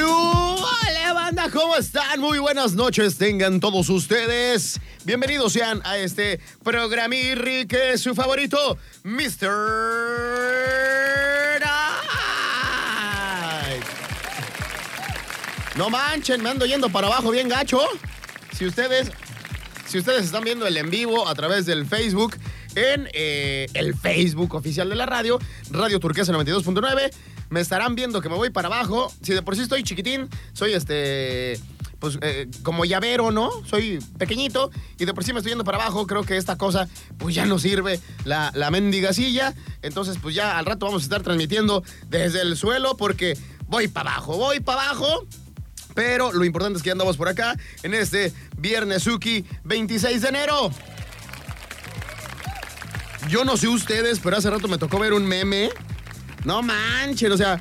[0.00, 2.18] Hola banda, ¿cómo están?
[2.18, 4.80] Muy buenas noches tengan todos ustedes.
[5.04, 10.52] Bienvenidos sean a este programirri que es su favorito, Mr.
[15.76, 17.80] No manchen, me ando yendo para abajo bien gacho.
[18.56, 19.10] Si ustedes,
[19.86, 22.36] si ustedes están viendo el en vivo a través del Facebook,
[22.74, 25.38] en eh, el Facebook oficial de la radio,
[25.70, 27.10] Radio Turquesa 92.9,
[27.52, 29.12] me estarán viendo que me voy para abajo.
[29.20, 31.60] Si de por sí estoy chiquitín, soy este
[31.98, 33.50] pues eh, como llavero, ¿no?
[33.66, 36.06] Soy pequeñito y de por sí me estoy yendo para abajo.
[36.06, 39.54] Creo que esta cosa pues ya no sirve la, la mendiga silla.
[39.82, 43.36] Entonces pues ya al rato vamos a estar transmitiendo desde el suelo porque
[43.66, 45.26] voy para abajo, voy para abajo.
[45.94, 50.70] Pero lo importante es que andamos por acá en este Viernes Suki 26 de enero.
[53.28, 55.70] Yo no sé ustedes, pero hace rato me tocó ver un meme.
[56.44, 57.60] No manchen, o sea,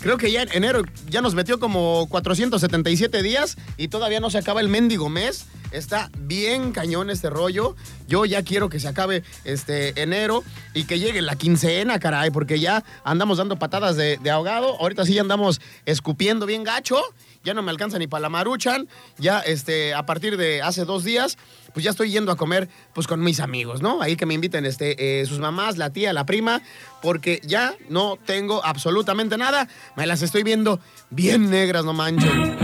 [0.00, 4.38] creo que ya en enero ya nos metió como 477 días y todavía no se
[4.38, 5.46] acaba el mendigo mes.
[5.72, 7.76] Está bien cañón este rollo.
[8.08, 10.42] Yo ya quiero que se acabe este enero
[10.74, 14.80] y que llegue la quincena, caray, porque ya andamos dando patadas de, de ahogado.
[14.80, 17.00] Ahorita sí ya andamos escupiendo bien gacho.
[17.42, 18.88] Ya no me alcanza ni para la maruchan.
[19.16, 21.38] Ya este, a partir de hace dos días,
[21.72, 24.02] pues ya estoy yendo a comer pues con mis amigos, ¿no?
[24.02, 26.60] Ahí que me inviten este, eh, sus mamás, la tía, la prima,
[27.00, 29.68] porque ya no tengo absolutamente nada.
[29.96, 32.58] Me las estoy viendo bien negras, no manchen.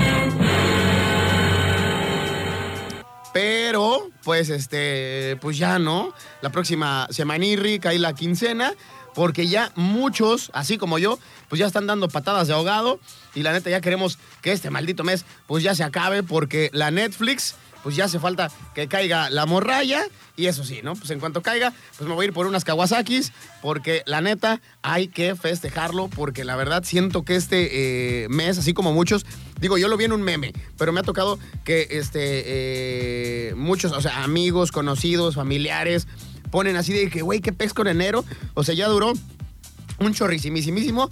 [3.36, 6.14] Pero, pues, este, pues ya no.
[6.40, 8.72] La próxima semanirri cae la quincena,
[9.16, 13.00] porque ya muchos, así como yo, pues ya están dando patadas de ahogado.
[13.34, 16.90] Y la neta, ya queremos que este maldito mes, pues ya se acabe, porque la
[16.90, 20.04] Netflix, pues ya hace falta que caiga la morralla.
[20.36, 20.94] Y eso sí, ¿no?
[20.94, 24.60] Pues en cuanto caiga, pues me voy a ir por unas Kawasakis, porque la neta
[24.82, 29.24] hay que festejarlo, porque la verdad siento que este eh, mes, así como muchos,
[29.58, 33.92] digo, yo lo vi en un meme, pero me ha tocado que este, eh, muchos,
[33.92, 36.06] o sea, amigos, conocidos, familiares,
[36.50, 38.24] ponen así de que, güey, qué pesco en enero.
[38.54, 39.12] O sea, ya duró
[39.98, 41.08] un chorrisimísimísimo.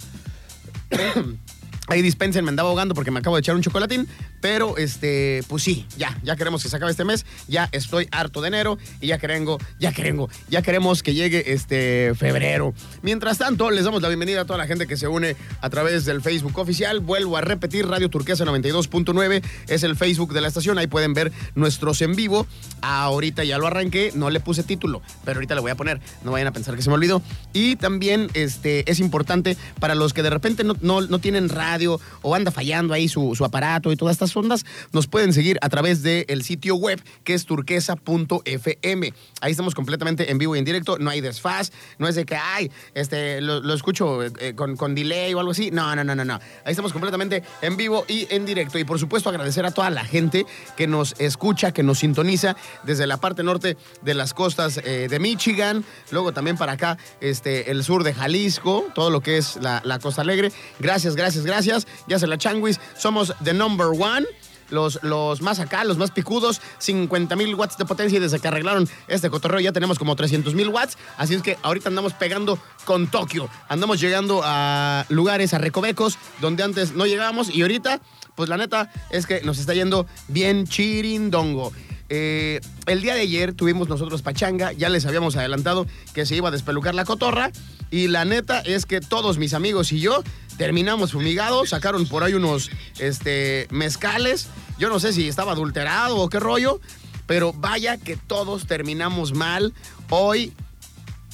[1.87, 4.07] Ahí dispensen, me andaba ahogando porque me acabo de echar un chocolatín.
[4.45, 7.25] Pero, este, pues sí, ya, ya queremos que se acabe este mes.
[7.47, 12.13] Ya estoy harto de enero y ya queremos, ya queremos, ya queremos que llegue este
[12.13, 12.75] febrero.
[13.01, 16.05] Mientras tanto, les damos la bienvenida a toda la gente que se une a través
[16.05, 16.99] del Facebook oficial.
[16.99, 20.77] Vuelvo a repetir, Radio Turquesa 92.9 es el Facebook de la estación.
[20.77, 22.45] Ahí pueden ver nuestros en vivo.
[22.81, 26.01] Ahorita ya lo arranqué, no le puse título, pero ahorita le voy a poner.
[26.23, 27.23] No vayan a pensar que se me olvidó.
[27.51, 31.99] Y también este, es importante para los que de repente no, no, no tienen radio
[32.21, 35.69] o anda fallando ahí su, su, aparato y todas estas ondas, nos pueden seguir a
[35.69, 39.13] través del sitio web que es turquesa.fm.
[39.41, 42.35] Ahí estamos completamente en vivo y en directo, no hay desfaz, no es de que,
[42.35, 45.71] ay, este, lo, escucho eh, con, con, delay o algo así.
[45.71, 46.39] No, no, no, no, no.
[46.63, 48.77] Ahí estamos completamente en vivo y en directo.
[48.77, 50.45] Y por supuesto agradecer a toda la gente
[50.77, 55.19] que nos escucha, que nos sintoniza desde la parte norte de las costas eh, de
[55.19, 59.81] Michigan, luego también para acá, este, el sur de Jalisco, todo lo que es la,
[59.85, 60.51] la Costa Alegre.
[60.79, 61.87] Gracias, gracias gracias.
[62.07, 62.79] Ya se la changuis.
[62.97, 64.24] Somos the number one.
[64.71, 68.47] Los, los, más acá, los más picudos, 50 mil watts de potencia y desde que
[68.47, 72.57] arreglaron este cotorreo ya tenemos como 300 mil watts, así es que ahorita andamos pegando
[72.83, 78.01] con Tokio, andamos llegando a lugares, a recovecos, donde antes no llegábamos y ahorita,
[78.33, 81.71] pues la neta es que nos está yendo bien chirindongo.
[82.09, 86.49] Eh, el día de ayer tuvimos nosotros pachanga, ya les habíamos adelantado que se iba
[86.49, 87.51] a despelucar la cotorra
[87.95, 90.21] y la neta es que todos mis amigos y yo
[90.57, 92.69] terminamos fumigados, sacaron por ahí unos
[92.99, 96.81] este, mezcales, yo no sé si estaba adulterado o qué rollo,
[97.25, 99.73] pero vaya que todos terminamos mal.
[100.09, 100.51] Hoy,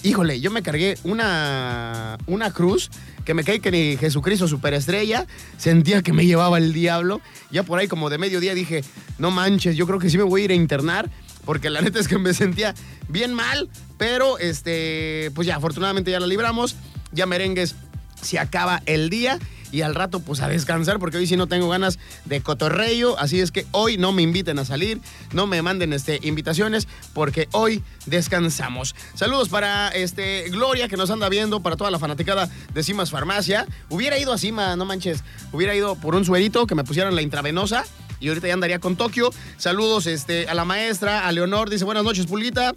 [0.04, 2.92] híjole, yo me cargué una, una cruz
[3.26, 5.26] que me caí que ni Jesucristo superestrella,
[5.58, 7.22] sentía que me llevaba el diablo.
[7.50, 8.84] Ya por ahí como de mediodía dije,
[9.18, 11.10] no manches, yo creo que sí me voy a ir a internar,
[11.44, 12.76] porque la neta es que me sentía
[13.10, 13.68] bien mal,
[14.02, 16.76] pero este, pues ya, afortunadamente ya la libramos,
[17.12, 17.76] ya merengues
[18.20, 19.38] se acaba el día
[19.72, 23.40] y al rato pues a descansar porque hoy sí no tengo ganas de cotorreo, así
[23.40, 25.00] es que hoy no me inviten a salir,
[25.34, 28.96] no me manden este, invitaciones porque hoy descansamos.
[29.14, 33.68] Saludos para este Gloria que nos anda viendo, para toda la fanaticada de Cimas Farmacia.
[33.90, 37.22] Hubiera ido a Cima, no manches, hubiera ido por un suerito que me pusieran la
[37.22, 37.86] intravenosa
[38.20, 39.30] y ahorita ya andaría con Tokio.
[39.58, 42.74] Saludos este, a la maestra, a Leonor, dice buenas noches Pulita.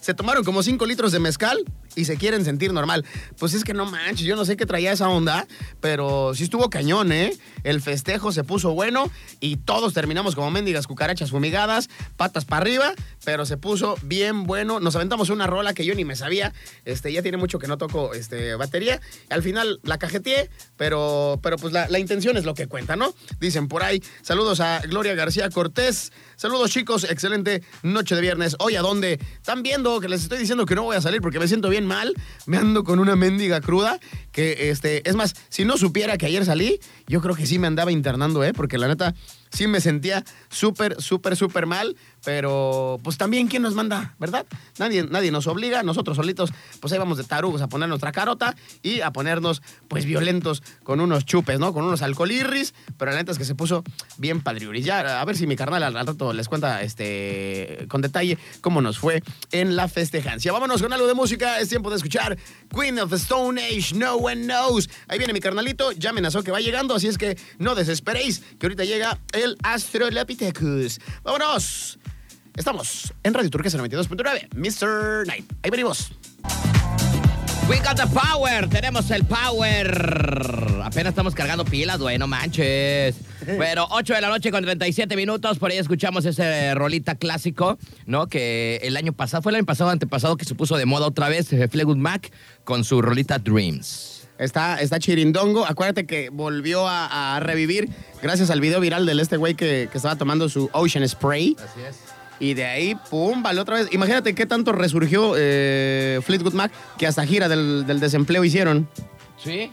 [0.00, 1.64] Se tomaron como 5 litros de mezcal
[1.96, 3.04] y se quieren sentir normal.
[3.38, 5.46] Pues es que no manches, yo no sé qué traía esa onda,
[5.80, 7.36] pero sí estuvo cañón, ¿eh?
[7.64, 9.10] El festejo se puso bueno
[9.40, 12.92] y todos terminamos como mendigas cucarachas fumigadas, patas para arriba,
[13.24, 14.80] pero se puso bien bueno.
[14.80, 16.52] Nos aventamos una rola que yo ni me sabía.
[16.84, 19.00] Este, ya tiene mucho que no toco este, batería.
[19.28, 23.14] Al final la cajeteé, pero, pero pues la, la intención es lo que cuenta, ¿no?
[23.38, 24.02] Dicen por ahí.
[24.22, 26.12] Saludos a Gloria García Cortés.
[26.40, 28.56] Saludos chicos, excelente noche de viernes.
[28.60, 29.20] Hoy a dónde?
[29.34, 31.84] Están viendo que les estoy diciendo que no voy a salir porque me siento bien
[31.84, 32.14] mal.
[32.46, 34.00] Me ando con una mendiga cruda.
[34.32, 37.66] Que este, es más, si no supiera que ayer salí, yo creo que sí me
[37.66, 38.54] andaba internando, ¿eh?
[38.54, 39.14] Porque la neta
[39.50, 41.94] sí me sentía súper, súper, súper mal,
[42.24, 44.46] pero pues también quién nos manda, ¿verdad?
[44.78, 48.54] Nadie, nadie nos obliga, nosotros solitos, pues ahí vamos de tarugos a poner nuestra carota
[48.82, 51.72] y a ponernos pues violentos con unos chupes, ¿no?
[51.72, 53.84] Con unos alcoholirris, pero la neta es que se puso
[54.18, 54.84] bien padriuris.
[54.84, 58.98] Ya, a ver si mi carnal al, rato les cuenta este, con detalle cómo nos
[58.98, 59.22] fue
[59.52, 60.52] en la festejancia.
[60.52, 62.36] Vámonos con algo de música, es tiempo de escuchar
[62.74, 64.88] Queen of the Stone Age, No One Knows.
[65.08, 68.66] Ahí viene mi carnalito, ya amenazó que va llegando, así es que no desesperéis, que
[68.66, 71.00] ahorita llega el Astrolopithecus.
[71.22, 71.98] ¡Vámonos!
[72.56, 75.26] Estamos en Radio Turquesa 92.9, Mr.
[75.26, 75.50] Night.
[75.62, 76.12] Ahí venimos.
[77.68, 80.80] We got the power, tenemos el power.
[80.82, 83.16] Apenas estamos cargando pilas, güey, no manches.
[83.56, 88.26] Bueno, 8 de la noche con 37 minutos, por ahí escuchamos ese rolita clásico, ¿no?
[88.26, 91.28] Que el año pasado, fue el año pasado, antepasado, que se puso de moda otra
[91.30, 92.30] vez, eh, Fleetwood Mac,
[92.64, 94.28] con su rolita Dreams.
[94.38, 95.64] Está, está chirindongo.
[95.66, 97.88] Acuérdate que volvió a, a revivir
[98.22, 101.56] gracias al video viral del este güey que, que estaba tomando su Ocean Spray.
[101.58, 101.96] Así es.
[102.40, 103.88] Y de ahí, pum, vale otra vez.
[103.92, 108.88] Imagínate qué tanto resurgió eh, Fleetwood Mac que hasta gira del, del desempleo hicieron.
[109.36, 109.70] ¿Sí?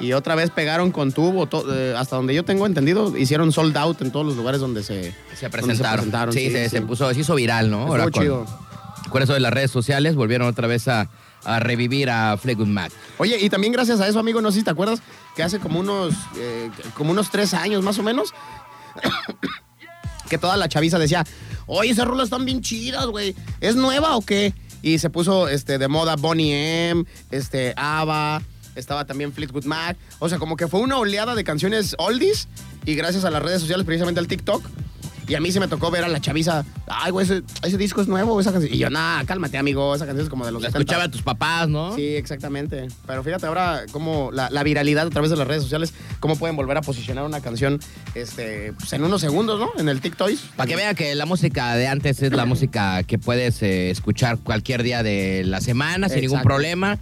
[0.00, 3.76] Y otra vez pegaron con tubo, to- eh, hasta donde yo tengo entendido, hicieron sold
[3.76, 6.32] out en todos los lugares donde se, Se donde presentaron.
[6.32, 7.80] sí, se, se puso, se hizo viral, ¿no?
[7.94, 8.46] Estuvo con, chido.
[9.10, 11.10] con eso de las redes sociales, volvieron otra vez a,
[11.44, 12.92] a revivir a Fleetwood Mac.
[13.18, 15.02] Oye, y también gracias a eso, amigo, no sé si te acuerdas,
[15.34, 18.32] que hace como unos, eh, como unos tres años más o menos,
[20.30, 21.24] que toda la chaviza decía,
[21.68, 24.52] oye, esas rolas están bien chidas, güey, ¿es nueva o qué?
[24.82, 28.42] Y se puso este, de moda Bonnie M, este, ABBA,
[28.74, 32.48] estaba también Fleetwood Mac, o sea, como que fue una oleada de canciones oldies,
[32.84, 34.64] y gracias a las redes sociales, precisamente al TikTok,
[35.28, 38.00] y a mí se me tocó ver a la chaviza, ay, güey, ese, ese disco
[38.00, 38.72] es nuevo, esa canción.
[38.72, 40.78] Y yo, nah, cálmate, amigo, esa canción es como de los 70.
[40.78, 41.94] escuchaba a tus papás, ¿no?
[41.94, 42.88] Sí, exactamente.
[43.06, 46.56] Pero fíjate ahora cómo la, la viralidad a través de las redes sociales, cómo pueden
[46.56, 47.78] volver a posicionar una canción
[48.14, 49.70] este, pues, en unos segundos, ¿no?
[49.78, 50.30] En el TikTok.
[50.56, 54.38] Para que vea que la música de antes es la música que puedes eh, escuchar
[54.38, 56.98] cualquier día de la semana sin ningún problema.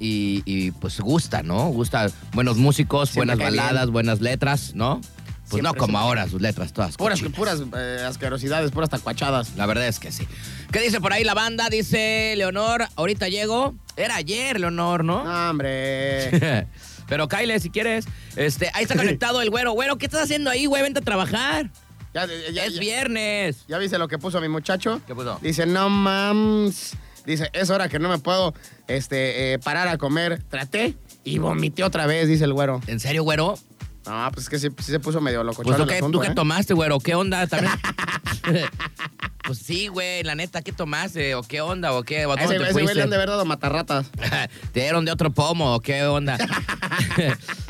[0.00, 1.68] Y, y, pues gusta, ¿no?
[1.68, 3.92] Gusta buenos músicos, Siempre buenas baladas, bien.
[3.92, 5.00] buenas letras, ¿no?
[5.48, 6.96] Pues Siempre, no como ahora, sus letras todas.
[6.96, 7.36] Puras, cochinas.
[7.38, 9.56] puras eh, asquerosidades, puras tacuachadas.
[9.56, 10.26] La verdad es que sí.
[10.72, 11.68] ¿Qué dice por ahí la banda?
[11.68, 13.74] Dice Leonor, ahorita llego.
[13.96, 15.22] Era ayer, Leonor, ¿no?
[15.22, 16.66] No, hombre.
[17.08, 18.06] Pero Kyle, si quieres.
[18.36, 19.72] Este, ahí está conectado el güero.
[19.72, 20.82] Güero, ¿qué estás haciendo ahí, güey?
[20.82, 21.70] Vente a trabajar.
[22.14, 23.64] Ya, ya, ya, es ya- viernes.
[23.68, 25.00] ¿Ya viste lo que puso mi muchacho?
[25.06, 25.38] ¿Qué puso?
[25.42, 26.92] Dice, no mams.
[27.26, 28.54] Dice, es hora que no me puedo
[28.86, 30.42] este, eh, parar a comer.
[30.48, 30.94] Traté
[31.24, 32.80] y vomité otra vez, dice el güero.
[32.86, 33.58] ¿En serio, güero?
[34.06, 35.62] No, pues es que sí, sí se puso medio loco.
[35.62, 37.72] Pues tú qué, tú qué tomaste, güero, ¿qué onda también?
[39.44, 41.34] pues sí, güey, la neta, ¿qué tomaste?
[41.34, 41.92] ¿O qué onda?
[41.92, 42.26] ¿O qué?
[42.26, 44.06] ¿O Ese, güey- le han de haber dado matarratas.
[44.72, 46.38] ¿Te dieron de otro pomo o qué onda?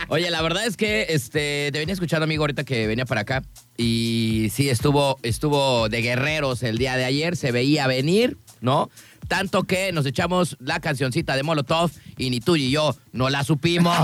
[0.09, 3.43] Oye, la verdad es que este, te venía escuchando, amigo, ahorita que venía para acá.
[3.77, 8.91] Y sí, estuvo, estuvo de guerreros el día de ayer, se veía venir, ¿no?
[9.27, 13.43] Tanto que nos echamos la cancioncita de Molotov y ni tú ni yo no la
[13.43, 13.97] supimos.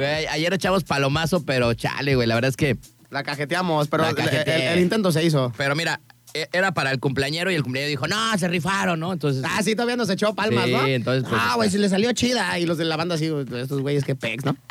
[0.00, 2.76] Güey, ayer echamos palomazo, pero chale, güey, la verdad es que
[3.10, 4.68] La cajeteamos, pero La el- cajeteé.
[4.68, 5.52] el, el intento se hizo.
[5.56, 6.00] Pero mira,
[6.32, 9.12] e- era para el cumpleañero y el cumpleañero dijo, no, se rifaron, ¿no?
[9.12, 9.42] Entonces.
[9.44, 10.86] Ah, sí, todavía nos echó palmas, Sí, ¿no?
[10.86, 12.56] entonces, pues, ah, güey, si le salió chida.
[12.60, 14.56] Y los de la banda así, estos güeyes que pex, ¿no?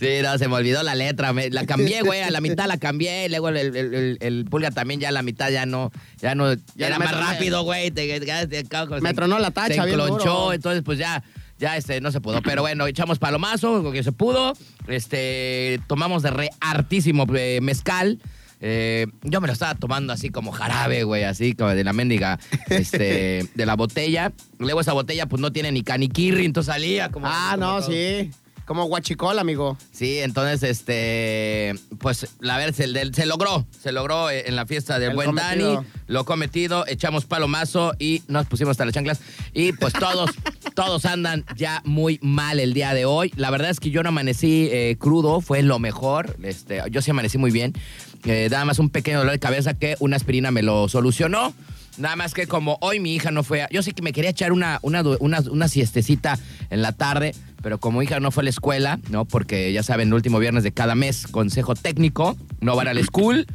[0.00, 1.34] Sí, no, se me olvidó la letra.
[1.34, 3.26] me- la cambié, güey, a la mitad la cambié.
[3.26, 6.34] y Luego el, el- el- el pulga también ya a la mitad ya no, ya
[6.34, 7.26] no, Ya era más troné.
[7.26, 7.90] rápido, güey.
[7.90, 10.52] te- te- te- te- Me tronó la tacha Se bien enclonchó, duro.
[10.54, 11.22] entonces pues ya,
[11.60, 12.42] ya este, no se pudo.
[12.42, 14.54] Pero bueno, echamos palomazo, lo que se pudo.
[14.88, 18.18] Este, tomamos de re hartísimo eh, mezcal.
[18.62, 22.38] Eh, yo me lo estaba tomando así como jarabe, güey, así como de la mendiga,
[22.68, 24.32] este, de la botella.
[24.58, 27.26] Luego esa botella pues no tiene ni caniquirri, entonces salía como...
[27.28, 27.90] ah, como no, todo.
[27.90, 28.30] sí.
[28.70, 29.76] Como guachicol, amigo.
[29.90, 35.00] Sí, entonces, este, pues, la ver, se, se logró, se logró eh, en la fiesta
[35.00, 35.74] del El buen cometido.
[35.74, 39.18] Dani, lo cometido, echamos palomazo y nos pusimos hasta las chanclas
[39.54, 40.30] y pues todos,
[40.76, 43.32] todos andan ya muy mal el día de hoy.
[43.34, 47.10] La verdad es que yo no amanecí eh, crudo, fue lo mejor, este, yo sí
[47.10, 47.74] amanecí muy bien,
[48.22, 51.54] Eh, nada más un pequeño dolor de cabeza que una aspirina me lo solucionó.
[51.96, 53.62] Nada más que como hoy mi hija no fue.
[53.62, 56.38] a- yo sí que me quería echar una, una, una, una siestecita
[56.70, 59.24] en la tarde, pero como hija no fue a la escuela, ¿no?
[59.24, 63.02] Porque ya saben, el último viernes de cada mes, consejo técnico, no van a la
[63.02, 63.46] school.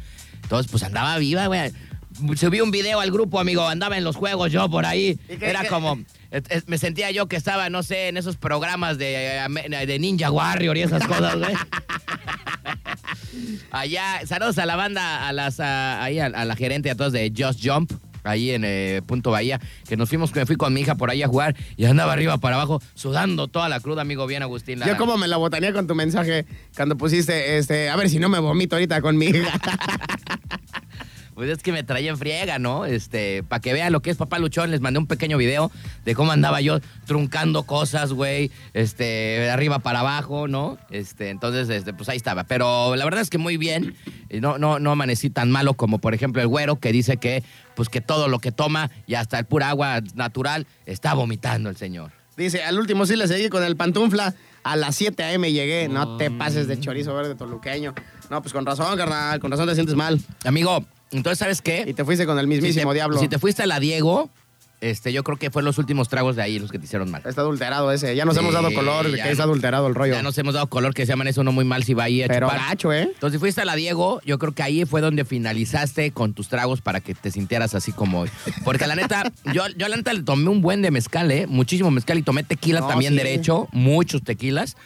[0.42, 1.72] Entonces, pues andaba viva, güey.
[2.36, 3.66] Subí un video al grupo, amigo.
[3.68, 5.18] Andaba en los juegos yo por ahí.
[5.28, 5.98] ¿Y qué- Era como.
[6.30, 9.98] es- es- Me sentía yo que estaba, no sé, en esos programas de, eh, de
[9.98, 11.54] Ninja Warrior y esas cosas, güey.
[13.70, 17.12] Allá, saludos a la banda, a las, a, ahí a, a la gerente a todos
[17.12, 17.92] de Just Jump,
[18.26, 21.22] ahí en eh, Punto Bahía, que nos fuimos, me fui con mi hija por ahí
[21.22, 24.80] a jugar y andaba arriba para abajo, sudando toda la cruda, amigo, bien Agustín.
[24.86, 28.28] Yo como me la botanía con tu mensaje cuando pusiste, este, a ver si no
[28.28, 29.52] me vomito ahorita con mi hija.
[31.36, 32.86] Pues es que me traía en friega, ¿no?
[32.86, 35.70] Este, para que vean lo que es Papá Luchón, les mandé un pequeño video
[36.06, 40.78] de cómo andaba yo truncando cosas, güey, este, de arriba para abajo, ¿no?
[40.88, 42.44] Este, entonces, este, pues ahí estaba.
[42.44, 43.94] Pero la verdad es que muy bien.
[44.40, 47.90] No, no, no amanecí tan malo como, por ejemplo, el güero que dice que, pues
[47.90, 52.12] que todo lo que toma y hasta el pura agua natural está vomitando el señor.
[52.38, 54.34] Dice, al último sí le seguí con el pantufla.
[54.62, 55.52] A las 7 a.m.
[55.52, 55.88] llegué.
[55.88, 57.94] No te pases de chorizo verde toluqueño.
[58.30, 59.38] No, pues con razón, carnal.
[59.38, 60.18] Con razón te sientes mal.
[60.44, 61.84] Amigo, entonces, ¿sabes qué?
[61.86, 63.18] Y te fuiste con el mismísimo si te, diablo.
[63.18, 64.28] Si te fuiste a la Diego,
[64.82, 67.22] este, yo creo que fue los últimos tragos de ahí los que te hicieron mal.
[67.24, 68.14] Está adulterado ese.
[68.14, 70.12] Ya nos Sí, hemos dado color que es adulterado el rollo.
[70.14, 72.22] Ya nos hemos dado color que se llaman eso no muy mal si va ahí
[72.22, 72.68] a Pero chupar.
[72.68, 73.02] gacho, ¿eh?
[73.14, 76.48] Entonces, si fuiste a la Diego, yo creo que ahí fue donde finalizaste con tus
[76.48, 78.30] tragos para que te sintieras así como hoy.
[78.64, 81.46] Porque la neta, yo, yo la neta le tomé un buen de mezcal, ¿eh?
[81.46, 83.16] Muchísimo mezcal y tomé tequila No, también sí.
[83.18, 84.76] derecho, muchos tequilas.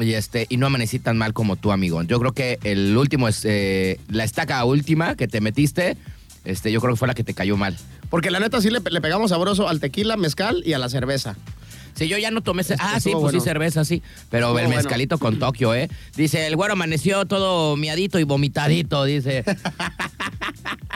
[0.00, 2.02] Y, este, y no amanecí tan mal como tú, amigo.
[2.02, 5.96] Yo creo que el último es eh, la estaca última que te metiste.
[6.44, 7.76] Este, yo creo que fue la que te cayó mal.
[8.08, 11.36] Porque la neta sí le, le pegamos sabroso al tequila, mezcal y a la cerveza.
[11.94, 12.62] Sí, yo ya no tomé.
[12.64, 14.02] ce- Ah, sí, pues sí, cerveza, sí.
[14.30, 14.70] Pero el bueno.
[14.70, 15.90] mezcalito con Tokio, ¿eh?
[16.16, 19.44] Dice, el güero amaneció todo miadito y vomitadito, dice.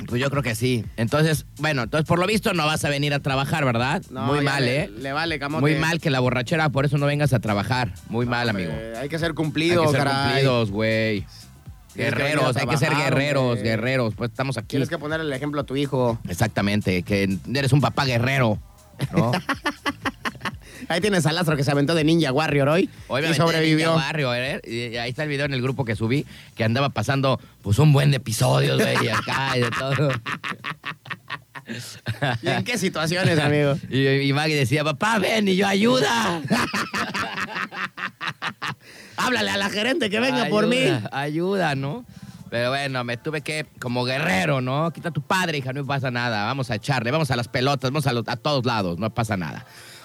[0.07, 0.85] pues yo creo que sí.
[0.97, 4.03] Entonces, bueno, entonces por lo visto no vas a venir a trabajar, ¿verdad?
[4.11, 4.91] No, Muy ya mal, le- ¿eh?
[4.91, 5.61] Le vale, camote.
[5.61, 7.93] Muy mal que la borrachera, por eso no vengas a trabajar.
[8.09, 8.73] Muy mal, amigo.
[9.01, 10.25] Hay que ser Hay cumplido, que ser caray.
[10.27, 11.27] cumplidos, güey.
[11.95, 13.63] Que Guerreros, hay que ser guerreros, hombre.
[13.63, 14.15] guerreros.
[14.17, 14.67] Pues estamos aquí.
[14.69, 16.19] Tienes que poner el ejemplo a tu hijo.
[16.29, 18.59] Exactamente, que eres un papá guerrero,
[19.13, 19.31] ¿no?
[20.89, 22.89] Ahí tienes al astro que se aventó de Ninja Warrior hoy.
[23.09, 23.91] Hoy me y sobrevivió.
[23.93, 24.61] Ninja Warrior, ¿eh?
[24.65, 27.93] Y ahí está el video en el grupo que subí, que andaba pasando pues un
[27.93, 30.11] buen de episodios, güey, y acá y de todo.
[32.43, 33.75] ¿Y en qué situaciones, amigo?
[33.91, 36.43] Y, y Maggie decía, papá, ven, y yo, ayuda.
[39.17, 40.77] Háblale a la gerente que venga por mí.
[40.79, 42.05] Ayuda, Ayuda, ¿no?
[42.51, 44.93] Pero bueno, me tuve que, como guerrero, ¿no?
[44.93, 46.45] Quita a tu padre, hija, no pasa nada.
[46.45, 49.37] Vamos a echarle, vamos a las pelotas, vamos a, los- a todos lados, no pasa
[49.37, 49.65] nada.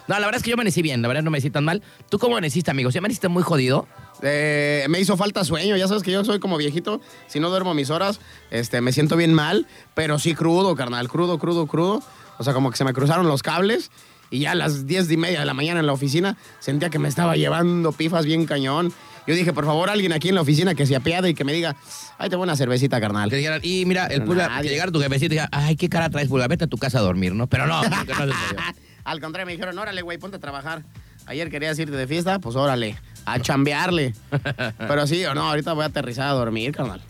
[0.10, 1.84] No, la verdad es que yo amanecí bien, la verdad no me amanecí tan mal.
[2.10, 2.92] ¿Tú cómo amaneciste, amigo?
[2.92, 3.88] ¿Sí amaneciste muy jodido?
[4.24, 7.76] Eh, me hizo falta sueño, ya sabes que yo soy como viejito, si no duermo
[7.76, 12.02] mis horas, este, me siento bien mal, pero sí crudo, carnal, crudo, crudo, crudo.
[12.40, 13.92] O sea, como que se me cruzaron los cables
[14.32, 16.98] y ya a las 10 y media de la mañana en la oficina sentía que
[16.98, 18.92] me estaba llevando pifas bien cañón.
[19.28, 21.54] Yo dije, por favor, alguien aquí en la oficina que se apiade y que me
[21.54, 21.76] diga,
[22.18, 23.30] ay, te voy una cervecita, carnal.
[23.30, 26.10] Que dijeran, y mira, el pulga, que llegara tu jefecito y diga, ay, qué cara
[26.10, 27.46] traes, pulga, vete a tu casa a dormir, ¿no?
[27.46, 28.34] Pero no, no sucedió.
[29.10, 30.84] Al contrario, me dijeron, órale, güey, ponte a trabajar.
[31.26, 34.14] Ayer querías irte de fiesta, pues órale, a chambearle.
[34.78, 37.02] Pero sí o no, ahorita voy a aterrizar a dormir, carnal.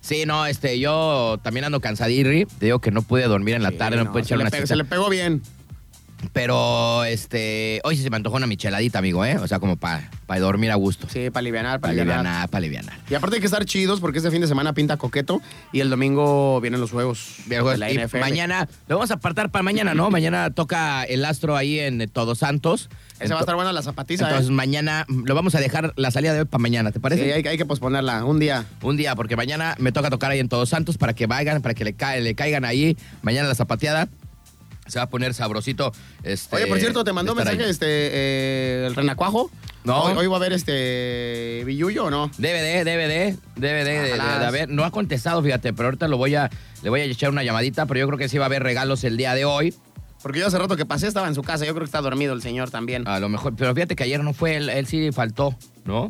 [0.00, 2.44] Sí, no, este, yo también ando cansadirri.
[2.46, 4.42] Te digo que no pude dormir en la Sí, tarde, no, pude se, echar le
[4.44, 4.66] una siesta.
[4.66, 5.42] se le pegó bien.
[6.32, 9.36] Pero, este, hoy sí se me antojó una micheladita, amigo, ¿eh?
[9.38, 10.08] O sea, como para
[10.40, 11.06] dormir a gusto.
[11.08, 12.22] Sí, para aliviar, para aliviar.
[12.50, 12.98] para alivianar.
[13.08, 15.40] Y aparte hay que estar chidos porque este fin de semana pinta coqueto
[15.72, 19.62] y el domingo vienen los juegos de la y mañana, lo vamos a apartar para
[19.62, 20.10] mañana, ¿no?
[20.10, 22.88] Mañana toca el astro ahí en eh, Todos Santos.
[23.20, 24.52] Ese va a estar buena la zapatiza, Entonces, ¿eh?
[24.52, 27.32] mañana mm, lo vamos a dejar la salida de hoy para mañana, ¿te Sí, parece?
[27.32, 28.64] hay, que- hay que posponerla un día.
[28.82, 31.74] Un día, porque mañana me toca tocar ahí en Todos Santos para que vayan, para
[31.74, 32.96] que le, ca- le caigan ahí.
[33.22, 34.08] Mañana la zapateada
[34.86, 35.92] se va a poner sabrosito.
[36.22, 37.70] Este, Oye, por cierto, te mandó mensaje ahí.
[37.70, 39.50] este eh, el renacuajo.
[39.84, 40.02] No.
[40.04, 42.28] Hoy, hoy va a haber este Billuyo o no?
[42.38, 44.68] DVD, DVD, DVD de, de haber.
[44.70, 46.50] No ha contestado, fíjate, pero ahorita lo voy a,
[46.82, 49.04] le voy a echar una llamadita, pero yo creo que sí va a haber regalos
[49.04, 49.74] el día de hoy.
[50.22, 51.66] Porque yo hace rato que pasé estaba en su casa.
[51.66, 53.06] Yo creo que está dormido el señor también.
[53.06, 56.08] A lo mejor, pero fíjate que ayer no fue, él, él sí faltó, ¿no?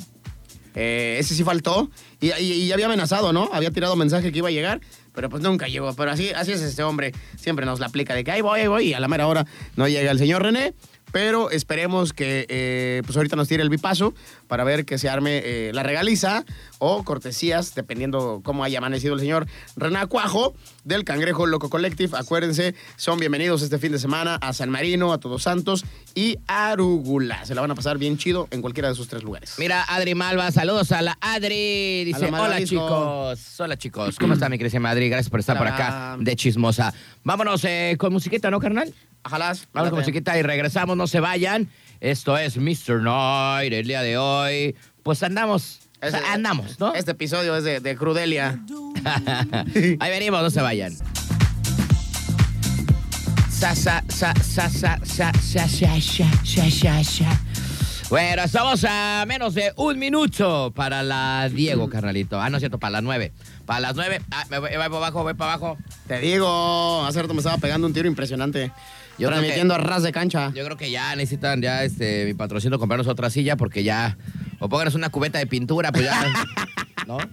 [0.77, 1.91] Eh, ese sí faltó.
[2.21, 3.51] Y, y- y había amenazado, ¿no?
[3.53, 4.81] Había tirado mensaje que iba a llegar,
[5.15, 5.95] pero pues nunca llegó.
[5.95, 7.13] Pero así, así es este hombre.
[7.37, 8.89] Siempre nos la aplica de que ahí voy, ahí voy.
[8.89, 10.75] Y a la mera hora no llega el señor René.
[11.15, 14.15] Pero esperemos que eh, pues ahorita nos tire el bipaso
[14.49, 16.45] para ver que se arme eh, la regaliza
[16.81, 22.19] o cortesías, dependiendo cómo haya amanecido el señor Rená Cuajo del Cangrejo Loco Collective.
[22.19, 25.85] Acuérdense, son bienvenidos este fin de semana a San Marino, a Todos Santos
[26.17, 27.45] y Arugula.
[27.45, 29.55] Se la van a pasar bien chido en cualquiera de esos tres lugares.
[29.57, 32.03] Mira, Adri Malva, saludos a la Adri.
[32.07, 32.75] Dice, hola Maradisco".
[32.75, 34.19] chicos, hola chicos.
[34.19, 35.11] ¿Cómo está mi querida Adri?
[35.11, 36.93] Gracias por estar por acá de chismosa.
[37.23, 38.93] Vámonos eh, con musiquita, ¿no, carnal?
[39.25, 39.57] Ojalá.
[39.73, 41.69] Vamos con musiquita y regresamos, no se vayan.
[42.01, 43.01] Esto es Mr.
[43.03, 44.77] Night, el día de hoy.
[45.03, 45.81] Pues andamos,
[46.31, 46.95] andamos, ¿no?
[46.95, 48.61] Este episodio es de, Crudelia.
[50.01, 50.95] Ahí venimos, no se vayan.
[58.11, 62.39] Bueno, estamos a menos de un minuto para la Diego, carnalito.
[62.39, 63.33] Ah, no es cierto, para las nueve.
[63.65, 65.79] Para las nueve, ah, me voy, para abajo, voy para abajo.
[66.07, 68.71] Te digo, hace rato me estaba pegando un tiro impresionante.
[69.19, 70.51] Yo transmitiendo a ras de cancha.
[70.55, 74.17] Yo creo que ya necesitan ya este mi patrocinio comprarnos otra silla porque ya
[74.59, 76.25] o pónganos una cubeta de pintura, pues ya
[77.07, 77.19] ¿no?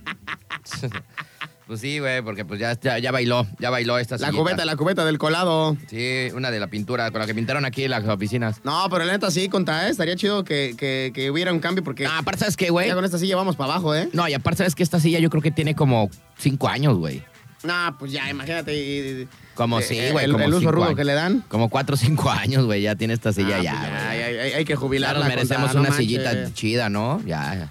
[1.68, 4.44] Pues sí, güey, porque pues ya, ya, ya bailó, ya bailó esta La sillita.
[4.44, 5.78] cubeta, la cubeta del colado.
[5.88, 8.60] Sí, una de la pintura, con la que pintaron aquí las oficinas.
[8.66, 9.92] No, pero la neta sí, contra, ¿eh?
[9.92, 12.90] estaría chido que, que- que hubiera un cambio porque Ah, aparte, ¿sabes qué, güey?
[12.90, 14.10] ya con esta silla vamos para abajo, ¿eh?
[14.12, 17.24] No, y aparte, ¿sabes que Esta silla yo creo que tiene como cinco años, güey.
[17.64, 18.76] No, pues ya, imagínate.
[18.76, 19.28] y-
[19.62, 20.26] Como eh, sí, güey.
[20.26, 20.96] El, como el uso rudo años.
[20.98, 21.44] que le dan.
[21.48, 24.24] Como cuatro o cinco años, güey, ya tiene esta silla Ah, ya, pues güey.
[24.24, 25.20] hay, hay- hay que Ya jubilarla.
[25.20, 27.22] nos merecemos contra, no una sillita chida, ¿no?
[27.26, 27.70] Ya.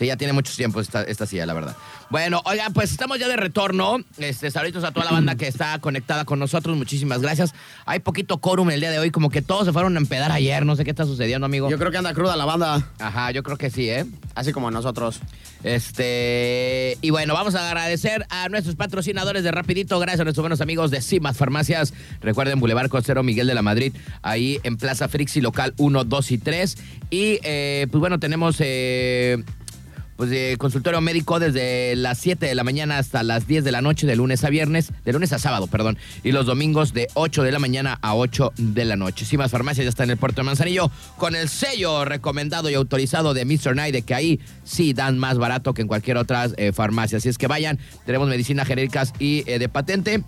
[0.00, 1.76] Sí, ya tiene mucho tiempo esta, esta silla, la verdad.
[2.08, 3.98] Bueno, oigan, pues estamos ya de retorno.
[4.16, 6.74] Este, saludos a toda la banda que está conectada con nosotros.
[6.74, 7.52] Muchísimas gracias.
[7.84, 10.64] Hay poquito quórum el día de hoy, como que todos se fueron a empedar ayer.
[10.64, 11.68] No sé qué está sucediendo, amigo.
[11.68, 14.06] Yo creo que anda cruda la banda, Ajá, yo creo que sí, ¿eh?
[14.34, 15.20] así como nosotros.
[15.64, 20.62] Este, y bueno, vamos a agradecer a nuestros patrocinadores de Rapidito, gracias a nuestros buenos
[20.62, 21.92] amigos de Cimas Farmacias.
[22.22, 26.38] Recuerden, Boulevard Costero Miguel de la Madrid, ahí en Plaza Frixi, local 1, 2 y
[26.38, 26.78] 3.
[27.10, 29.44] Y eh, pues bueno, tenemos eh,
[30.20, 34.06] pues consultorio médico desde las 7 de la mañana hasta las 10 de la noche,
[34.06, 37.50] de lunes a viernes, de lunes a sábado, perdón, y los domingos de 8 de
[37.50, 39.24] la mañana a 8 de la noche.
[39.24, 43.32] Cimas Farmacias ya está en el puerto de Manzanillo con el sello recomendado y autorizado
[43.32, 43.74] de Mr.
[43.74, 47.16] Night de que ahí sí dan más barato que en cualquier otra eh, farmacia.
[47.16, 50.22] Así es que vayan, tenemos medicinas genéricas y eh, de patente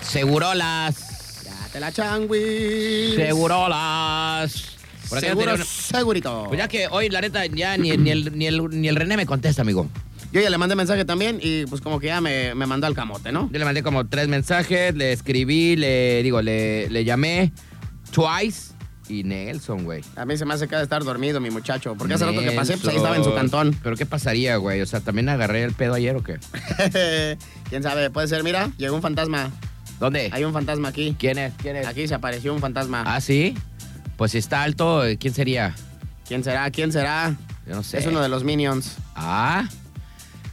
[0.00, 1.42] Segurolas.
[1.44, 3.16] Ya te la changui.
[3.16, 4.71] Segurolas.
[5.12, 6.44] Por acá Seguro, una- segurito.
[6.48, 9.16] Pues ya que hoy, la neta, ya ni, ni el, ni, el, ni el René
[9.18, 9.86] me contesta, amigo.
[10.32, 12.94] Yo ya le mandé mensaje también y pues como que ya me, me mandó al
[12.94, 13.50] camote, ¿no?
[13.52, 17.52] Yo le mandé como tres mensajes, le escribí, le digo, le, le llamé
[18.12, 18.72] twice
[19.08, 20.02] y Nelson, güey.
[20.16, 22.40] A mí se me hace que ha de estar dormido mi muchacho, porque hace rato
[22.40, 23.50] que pasé, pues ahí estaba en su Nelson.
[23.50, 23.78] cantón.
[23.82, 24.80] ¿Pero qué pasaría, güey?
[24.80, 26.38] O sea, ¿también agarré el pedo ayer o qué?
[27.68, 28.08] ¿Quién sabe?
[28.10, 29.50] Puede ser, mira, llegó un fantasma.
[30.00, 30.30] ¿Dónde?
[30.32, 31.14] Hay un fantasma aquí.
[31.18, 31.52] ¿Quién es?
[31.60, 31.86] ¿Quién es?
[31.86, 33.04] Aquí se apareció un fantasma.
[33.06, 33.54] Ah, ¿sí?
[34.16, 35.74] Pues si está alto, ¿quién sería?
[36.26, 36.70] ¿Quién será?
[36.70, 37.36] ¿Quién será?
[37.66, 37.98] Yo no sé.
[37.98, 38.96] Es uno de los Minions.
[39.14, 39.68] Ah.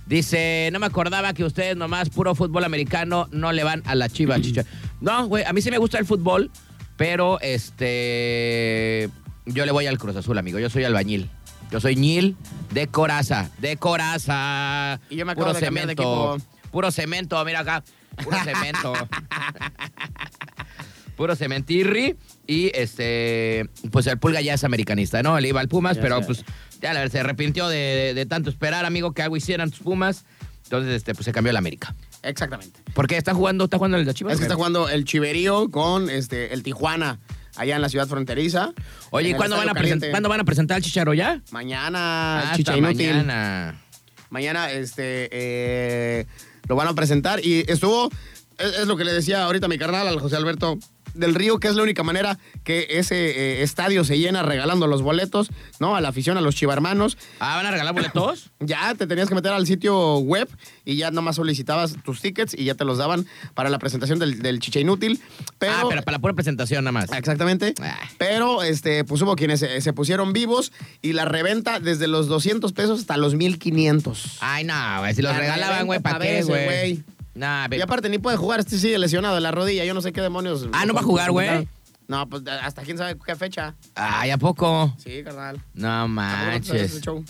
[0.06, 4.10] Dice, no me acordaba que ustedes nomás puro fútbol americano no le van a la
[4.10, 4.66] chiva, chicha.
[5.02, 6.52] No, güey, a mí sí me gusta el fútbol,
[6.98, 9.10] pero este
[9.46, 10.60] yo le voy al Cruz Azul, amigo.
[10.60, 11.30] Yo soy albañil.
[11.72, 12.36] Yo soy ñil
[12.72, 15.00] de coraza, de coraza.
[15.10, 16.38] Y yo me de cambiar de equipo.
[16.72, 17.84] Puro cemento, mira acá.
[18.24, 18.94] Puro cemento.
[21.16, 22.16] Puro cementirri.
[22.52, 25.38] Y este, pues el Pulga ya es americanista, ¿no?
[25.38, 26.44] Él iba al Pumas, Ya pero pues
[26.82, 29.82] ya la verdad, se arrepintió de, de- de tanto esperar, amigo, que algo hicieran tus
[29.82, 30.26] Pumas.
[30.64, 31.94] Entonces, este, pues se cambió a la América.
[32.24, 32.80] Exactamente.
[32.96, 34.34] Porque está jugando, está jugando el de Chivas.
[34.34, 37.20] Es que está jugando el Chiverío con este, el Tijuana,
[37.56, 38.74] allá en la ciudad fronteriza.
[39.12, 40.10] Oye, ¿y cuándo van, a Estadio presen- Caliente.
[40.12, 41.42] ¿cuándo van a presentar al Chicharo ya?
[41.52, 43.10] Mañana, Hasta Chicha Inútil.
[43.14, 43.80] mañana.
[44.32, 46.26] Mañana este, eh,
[46.68, 48.10] lo van a presentar y estuvo
[48.60, 50.78] es, es lo que le decía ahorita mi carnal al José Alberto
[51.14, 55.02] del Río, que es la única manera que ese eh, estadio se llena regalando los
[55.02, 55.96] boletos, ¿no?
[55.96, 57.18] A la afición, a los chivarmanos.
[57.40, 58.52] Ah, ¿van a regalar boletos?
[58.62, 60.50] Ya te tenías que meter al sitio web
[60.84, 64.42] y ya nomás solicitabas tus tickets y ya te los daban para la presentación del,
[64.42, 65.22] del Chicha Inútil.
[65.58, 67.12] Pero, ah, pero para la pura presentación nada más.
[67.14, 67.74] Exactamente.
[67.82, 67.98] Ah.
[68.18, 72.74] Pero este, pues hubo quienes se, se pusieron vivos y la reventa desde los 200
[72.74, 74.38] pesos hasta los 1500.
[74.42, 75.16] Ay, no, güey.
[75.16, 77.04] Si los La regalaban, güey, ¿para qué, güey?
[77.40, 80.12] Nah, Y aparte ni puede jugar, este sigue lesionado de la rodilla, yo no sé
[80.12, 80.68] qué demonios.
[80.74, 81.68] Ah, ¿no va a jugar, güey?
[82.10, 83.76] No, pues hasta quién sabe qué fecha.
[83.96, 84.94] Ay, ¿a poco?
[84.98, 85.62] Sí, carnal.
[85.74, 86.74] No ¿A poco no sabes ese
[87.12, 87.26] manches.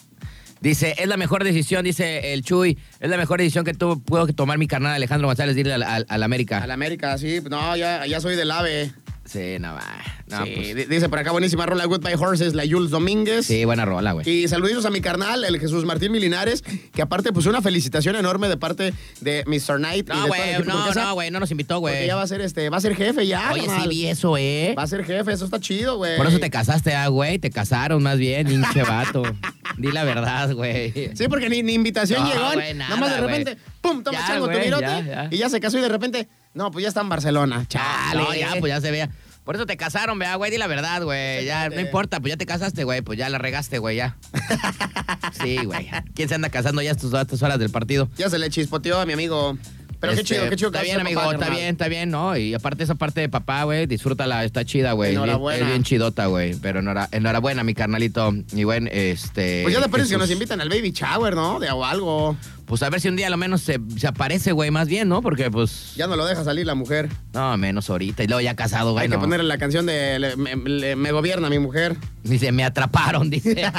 [0.62, 4.26] Dice, es la mejor decisión, dice el Chuy, es la mejor decisión que tuvo, puedo
[4.28, 6.58] tomar mi carnal Alejandro González de ir al, al- al América.
[6.64, 7.40] A la América, sí.
[7.50, 8.92] No, ya, ya soy del AVE.
[9.32, 9.84] Sí, no, va.
[10.28, 13.46] No, Sí, pues, di- Dice por acá, buenísima rola Goodbye Horses, la Jules Domínguez.
[13.46, 14.28] sí, buena rola, güey.
[14.30, 16.64] Y saluditos a mi carnal, el Jesús Martín Milinares,
[16.94, 19.78] que aparte, pues una felicitación enorme de parte de Mr.
[19.78, 20.10] Knight.
[20.10, 22.08] No, güey, no, no, güey, no nos invitó, güey.
[22.08, 23.52] ya va a ser este, va a ser jefe ya.
[23.54, 24.74] Oye, sí vi eso, ¿eh?
[24.78, 26.18] Va a ser jefe, eso está chido, güey.
[26.18, 29.22] Por eso te casaste, ah, güey, te casaron más bien, hinche vato.
[29.78, 31.12] Di la verdad, güey.
[31.16, 32.74] Sí, porque ni, ni invitación No, llegó.
[32.76, 35.28] nada, más de repente, pum, toma Ya, chango tu ya.
[35.32, 36.28] Y ya se casó y de repente,
[36.60, 37.66] no, pues ya está en Barcelona.
[37.70, 38.20] Chale.
[38.22, 39.10] No, ya, pues ya se vea.
[39.46, 41.46] Por eso te casaron, vea, güey, di la verdad, güey.
[41.46, 44.18] Ya, no importa, pues ya te casaste, güey, pues ya la regaste, güey, ya.
[45.42, 45.90] Sí, güey.
[46.14, 48.10] ¿Quién se anda casando ya a estas horas del partido?
[48.18, 49.58] Ya se le chispoteó a mi amigo.
[50.00, 50.72] Pero qué Este, chido, qué chido.
[50.72, 52.38] que Está bien, amigo, papá, está bien, está bien, ¿no?
[52.38, 55.12] Y aparte esa parte de papá, güey, disfrútala, está chida, güey.
[55.14, 55.60] Enhorabuena.
[55.62, 56.56] Es bien chidota, güey.
[56.56, 58.34] Pero enhora- enhorabuena, mi carnalito.
[58.54, 59.64] Y bueno, este...
[59.64, 61.60] Pues ya te parece que nos invitan al baby shower, ¿no?
[61.60, 62.38] De o algo.
[62.66, 65.10] Pues a ver si un día a lo menos se, se aparece, güey, más bien,
[65.10, 65.22] ¿no?
[65.22, 65.94] Porque pues...
[65.96, 67.10] Ya no lo deja salir la mujer.
[67.34, 68.24] No, menos ahorita.
[68.24, 69.04] Y luego ya casado, güey.
[69.06, 71.98] Hay que ponerle la canción de le- me, le- me gobierna mi mujer.
[72.24, 73.64] Dice, me atraparon, dice.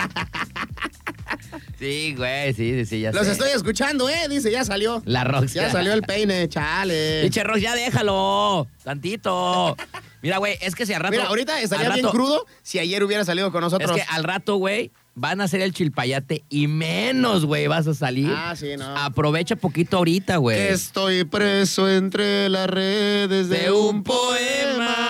[1.81, 3.33] sí, güey, sí, sí, sí, ya Los sé.
[3.33, 4.29] estoy escuchando, ¿eh?
[4.29, 5.03] Dice, ya salió.
[5.07, 5.53] La Rox.
[5.55, 7.23] Ya salió el peine, chale.
[7.23, 8.69] Pinche Rox, ya déjalo.
[8.85, 9.77] Tantito.
[10.23, 11.12] Mira, güey, es que si al rato...
[11.12, 13.90] Mira, ahorita estaría bien crudo si ayer hubiera salido con nosotros.
[13.90, 17.95] Es que al rato, güey, van a hacer el chilpayate y menos, güey, vas a
[17.95, 18.31] salir.
[18.31, 18.97] Ah, sí, no.
[18.99, 20.59] Aprovecha poquito ahorita, güey.
[20.59, 25.10] Estoy preso entre las redes de, de un poema.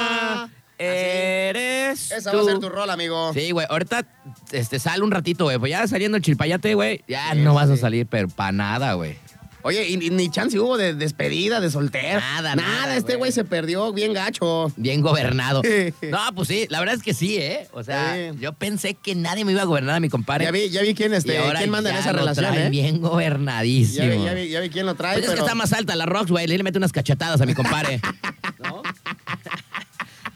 [0.81, 2.39] Eres Esa tú.
[2.39, 3.33] va a ser tu rol, amigo.
[3.35, 4.05] Sí, güey, ahorita
[4.53, 5.59] este, sale un ratito, güey.
[5.59, 8.95] Pues ya saliendo el chilpayate, güey, ya Sí, no vas a salir, pero para nada,
[8.95, 9.17] güey.
[9.63, 12.19] Oye, y, y ni chance hubo de despedida, de soltero.
[12.19, 13.31] Nada, Nada, nada, este güey.
[13.31, 14.73] se perdió bien gacho.
[14.77, 15.61] Bien gobernado.
[16.01, 17.69] No, pues sí, la verdad es que sí, ¿eh?
[17.73, 18.39] O sea, Sí.
[18.41, 20.47] yo pensé que nadie me iba a gobernar a mi compadre.
[20.47, 22.71] Ya vi, ya vi quién, este, ahora quién manda en esa relación, ¿eh?
[22.71, 24.03] bien gobernadísimo.
[24.07, 25.95] Ya vi, ya, vi, ya vi quién lo trae, Pues es que está más alta
[25.95, 26.47] la Rox, güey.
[26.47, 28.01] Le mete unas cachetadas a mi compadre.
[28.65, 28.81] ¿No?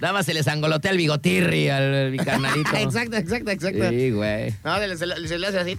[0.05, 2.69] Nada más se le sangolotea el bigotirri al, al mi carnalito.
[2.77, 3.89] exacto, exacto, exacto.
[3.89, 4.53] Sí, güey.
[4.63, 5.71] No, se le, se le- se le hace así.
[5.73, 5.79] Eh,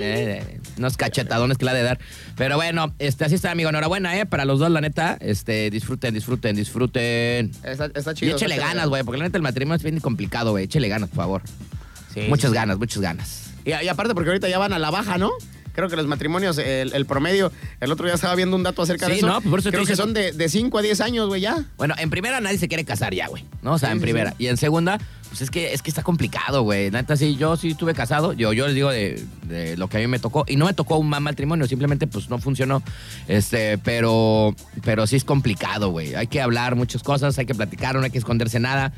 [0.00, 1.98] eh, Unos cachetadones que le ha de dar.
[2.36, 3.70] Pero bueno, este, así está, amigo.
[3.70, 4.26] Enhorabuena, ¿eh?
[4.26, 5.18] Para los dos, la neta.
[5.20, 7.50] Este, disfruten, disfruten, disfruten.
[7.64, 8.36] Está, está Y chido.
[8.36, 8.90] échele está ganas, chido.
[8.90, 10.66] güey, porque la neta el matrimonio es bien complicado, güey.
[10.66, 11.42] Échele ganas, por favor.
[12.14, 12.54] Sí, muchas sí, sí.
[12.54, 13.50] ganas, muchas ganas.
[13.64, 15.32] Y, y aparte porque ahorita ya van a la baja, ¿no?
[15.74, 19.06] Creo que los matrimonios, el, el promedio, el otro día estaba viendo un dato acerca
[19.08, 19.26] de Sí, eso.
[19.26, 21.64] no, por eso Creo que son de, de 5 a 10 años, güey, ya.
[21.76, 23.44] Bueno, en primera nadie se quiere casar ya, güey.
[23.62, 23.72] ¿No?
[23.74, 24.30] O sea, Sí, en primera.
[24.30, 24.36] sí.
[24.44, 26.90] Y en segunda, pues es que es que está complicado, güey.
[26.90, 28.32] Neta, sí, yo sí estuve casado.
[28.34, 30.44] Yo, yo les digo de, de lo que a mí me tocó.
[30.46, 32.82] Y no me tocó un mal matrimonio, simplemente pues no funcionó.
[33.28, 36.14] Este, pero, pero sí es complicado, güey.
[36.14, 38.92] Hay que hablar muchas cosas, hay que platicar, no hay que esconderse nada.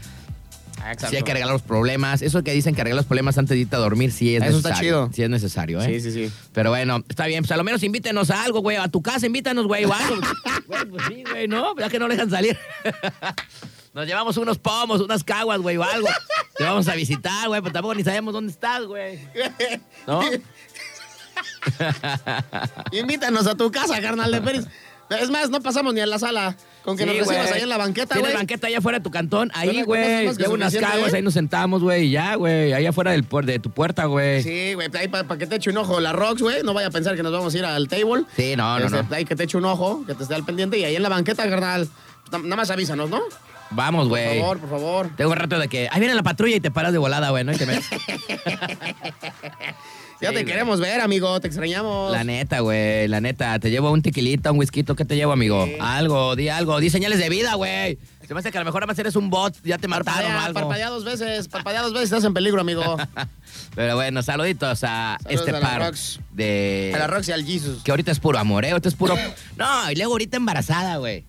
[1.09, 2.23] Sí hay que arreglar los problemas.
[2.23, 4.59] Eso que dicen que arreglar los problemas antes de irte a dormir, sí es Eso
[4.59, 5.07] está necesario.
[5.07, 5.11] chido.
[5.13, 5.87] Sí es necesario, ¿eh?
[5.87, 6.33] Sí, sí, sí.
[6.53, 7.43] Pero bueno, está bien.
[7.43, 8.77] Pues a lo menos invítenos a algo, güey.
[8.77, 9.97] A tu casa, invítanos, güey, algo.
[10.67, 11.77] Güey, pues sí, güey, ¿no?
[11.77, 12.59] Ya que no dejan salir.
[13.95, 16.09] Nos llevamos unos pomos, unas caguas, güey, o algo.
[16.57, 19.19] Te vamos a visitar, güey, pero tampoco ni sabemos dónde estás, güey.
[20.07, 20.23] ¿No?
[22.93, 24.67] Invítanos a tu casa, carnal de Pérez.
[25.11, 26.57] Es más, no pasamos ni a la sala.
[26.87, 28.37] Con que Sí, nos recibas ahí en la banqueta, Tienes güey.
[28.41, 29.51] banqueta allá afuera de tu cantón.
[29.55, 30.33] Ahí, güey.
[30.37, 31.17] Llevo unas caguas, ¿eh?
[31.17, 32.73] ahí nos sentamos, güey, y ya, güey.
[32.73, 34.43] Ahí afuera del, de tu puerta, güey.
[34.45, 36.63] Sí, güey, ahí para que te eche un ojo la Rocks, güey.
[36.63, 38.23] No vaya a pensar que nos vamos a ir al table.
[38.37, 39.09] Sí, no, no, Este, no.
[39.17, 40.79] Ahí que te eche un ojo, que te esté al pendiente.
[40.79, 41.89] Y ahí en la banqueta, carnal.
[42.31, 43.21] na- Nada más avísanos, ¿no?
[43.71, 44.39] Vamos, Por güey.
[44.39, 45.11] favor, por favor.
[45.17, 45.89] Tengo un rato de que.
[45.91, 47.53] Ahí viene la patrulla y te paras de volada, güey, ¿no?
[47.53, 47.85] Y te metes.
[50.21, 50.45] Ya te güey.
[50.47, 51.39] queremos ver, amigo.
[51.41, 52.11] Te extrañamos.
[52.13, 53.59] La neta, güey, la neta.
[53.59, 54.83] Te llevo un tequilita, un whisky.
[54.83, 55.67] ¿Qué te llevo, amigo?
[55.67, 55.75] Sí.
[55.81, 56.81] Algo, di algo.
[56.81, 57.99] Di señales de vida, güey.
[58.27, 59.55] Se me hace que a lo mejor además eres un bot.
[59.63, 60.61] Ya te mataron o Parpadea, algo.
[60.61, 61.49] parpadea dos veces.
[61.49, 62.07] Parpadea dos veces.
[62.07, 62.97] Estás en peligro, amigo.
[63.75, 66.21] Pero bueno, saluditos a Saludos este a la par Rox.
[66.33, 66.93] de...
[66.95, 67.83] A la Rocks y al Jesus.
[67.83, 68.71] Que ahorita es puro amor, ¿eh?
[68.71, 69.15] Ahorita es puro...
[69.57, 71.25] No, y luego ahorita embarazada, güey.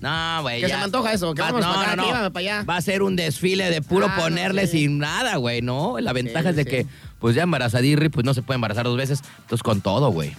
[0.00, 0.60] No, güey.
[0.62, 0.74] Que ya.
[0.74, 2.32] se me antoja eso, que Va- vamos no, para acá, no, no.
[2.32, 2.62] para allá.
[2.64, 4.78] Va a ser un desfile de puro Ah, ponerle sí.
[4.80, 6.00] sin nada, güey, ¿no?
[6.00, 6.70] La ventaja Sí, es de sí.
[6.70, 6.86] que,
[7.22, 9.22] pues ya embarazadirri, pues no se puede embarazar dos veces.
[9.40, 10.34] Entonces, con todo, güey.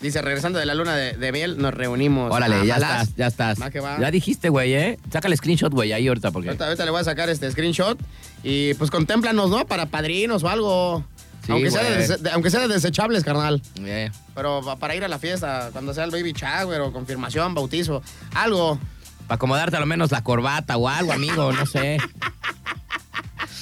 [0.00, 2.32] Dice, regresando de la luna de, de miel, nos reunimos.
[2.32, 3.02] Órale, ya Ojalá.
[3.02, 3.60] estás, ya estás.
[3.60, 3.98] Va que va.
[4.00, 4.98] Ya dijiste, güey, ¿eh?
[5.12, 6.48] Sácale screenshot, güey, ahí ahorita, porque...
[6.50, 7.98] Ahorita, ahorita le voy a sacar este screenshot
[8.44, 9.66] y pues contémplanos, ¿no?
[9.66, 11.04] Para padrinos o algo.
[11.44, 13.60] Sí, aunque, sea de, aunque sea de desechables, carnal.
[13.80, 17.54] Eh, Pero pa- para ir a la fiesta, cuando sea el baby shower o confirmación,
[17.54, 18.00] bautizo,
[18.34, 18.78] algo.
[19.26, 21.96] para acomodarte a lo menos la corbata o algo, amigo, no sé.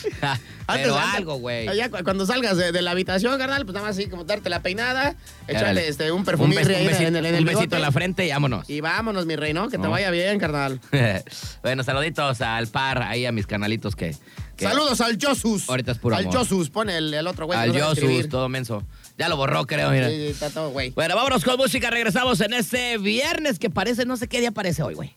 [0.66, 1.66] Pero antes- algo, güey.
[1.90, 4.60] Cu- cuando salgas de, de la habitación, carnal, pues nada más así como darte la
[4.62, 5.58] peinada, Órale.
[5.58, 7.76] echarle este, un bes- un besito, en el, en el un besito bigote.
[7.76, 8.68] en la frente y vámonos.
[8.68, 9.66] Y vámonos, mi rey, ¿no?
[9.68, 9.90] Que te No.
[9.90, 10.80] vaya bien, carnal.
[11.62, 14.16] bueno, saluditos al par, ahí a mis canalitos que...
[14.56, 15.68] que- Saludos al Josus.
[15.70, 16.36] Ahorita es puro Al amor.
[16.38, 17.56] Josus, pone el, el otro güey.
[17.58, 18.28] que al no sabe Yosus, escribir.
[18.28, 18.82] todo menso.
[19.18, 20.08] Ya lo borró, creo, mira.
[20.08, 20.90] Sí, sí, está todo, güey.
[20.90, 21.90] Bueno, vámonos con música.
[21.90, 25.14] Regresamos en este viernes que parece, no sé qué día parece hoy, güey.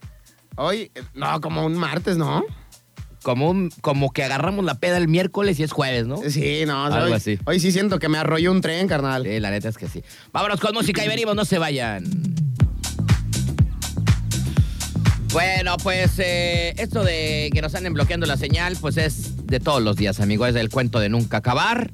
[0.55, 2.43] Hoy, eh, no, como un martes, ¿no?
[3.29, 6.17] Como, un, como que agarramos la peda el miércoles y es jueves, ¿no?
[6.27, 6.85] Sí, no.
[6.85, 7.37] Algo hoy, así.
[7.45, 9.21] Hoy sí siento que me arrolló un tren, carnal.
[9.21, 10.03] Sí, la neta es que sí.
[10.33, 12.05] Vámonos con música y venimos, no se vayan.
[15.31, 19.83] Bueno, pues eh, esto de que nos anden bloqueando la señal, pues es de todos
[19.83, 20.47] los días, amigo.
[20.47, 21.91] Es del cuento de nunca acabar.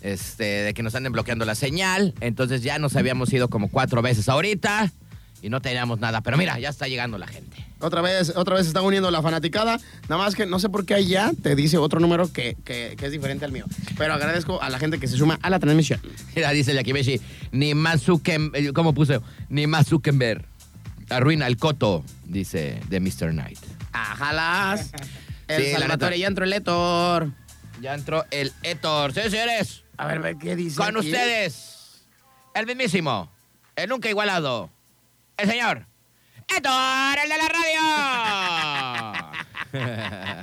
[0.00, 2.14] Este, de que nos anden bloqueando la señal.
[2.20, 4.90] Entonces ya nos habíamos ido como cuatro veces ahorita
[5.42, 6.22] y no teníamos nada.
[6.22, 7.65] Pero mira, ya está llegando la gente.
[7.78, 9.78] Otra vez, otra vez se está uniendo la fanaticada.
[10.08, 13.06] Nada más que no sé por qué allá te dice otro número que, que- que
[13.06, 13.66] es diferente al mío.
[13.98, 16.00] Pero agradezco a la gente que se suma a la transmisión.
[16.34, 17.20] Mira, dice Yakimeshi,
[17.52, 19.20] ni más Zucken- ¿cómo puse?
[19.50, 20.44] Ni más Zuckerberg.
[21.10, 23.30] Arruina el coto, dice de Mr.
[23.30, 23.58] Knight.
[23.92, 24.90] Ajalas.
[25.48, 27.30] El Sí, Salvatore ya entró el Héctor.
[27.80, 29.12] Ya entró el Héctor.
[29.12, 29.84] Sí, señores.
[29.96, 30.76] A ver, ve qué dice.
[30.76, 31.06] Con aquí?
[31.06, 32.02] ustedes,
[32.56, 33.30] el mismísimo,
[33.76, 34.70] el nunca igualado,
[35.36, 35.86] el señor
[36.48, 37.80] Héctor, el de la radio.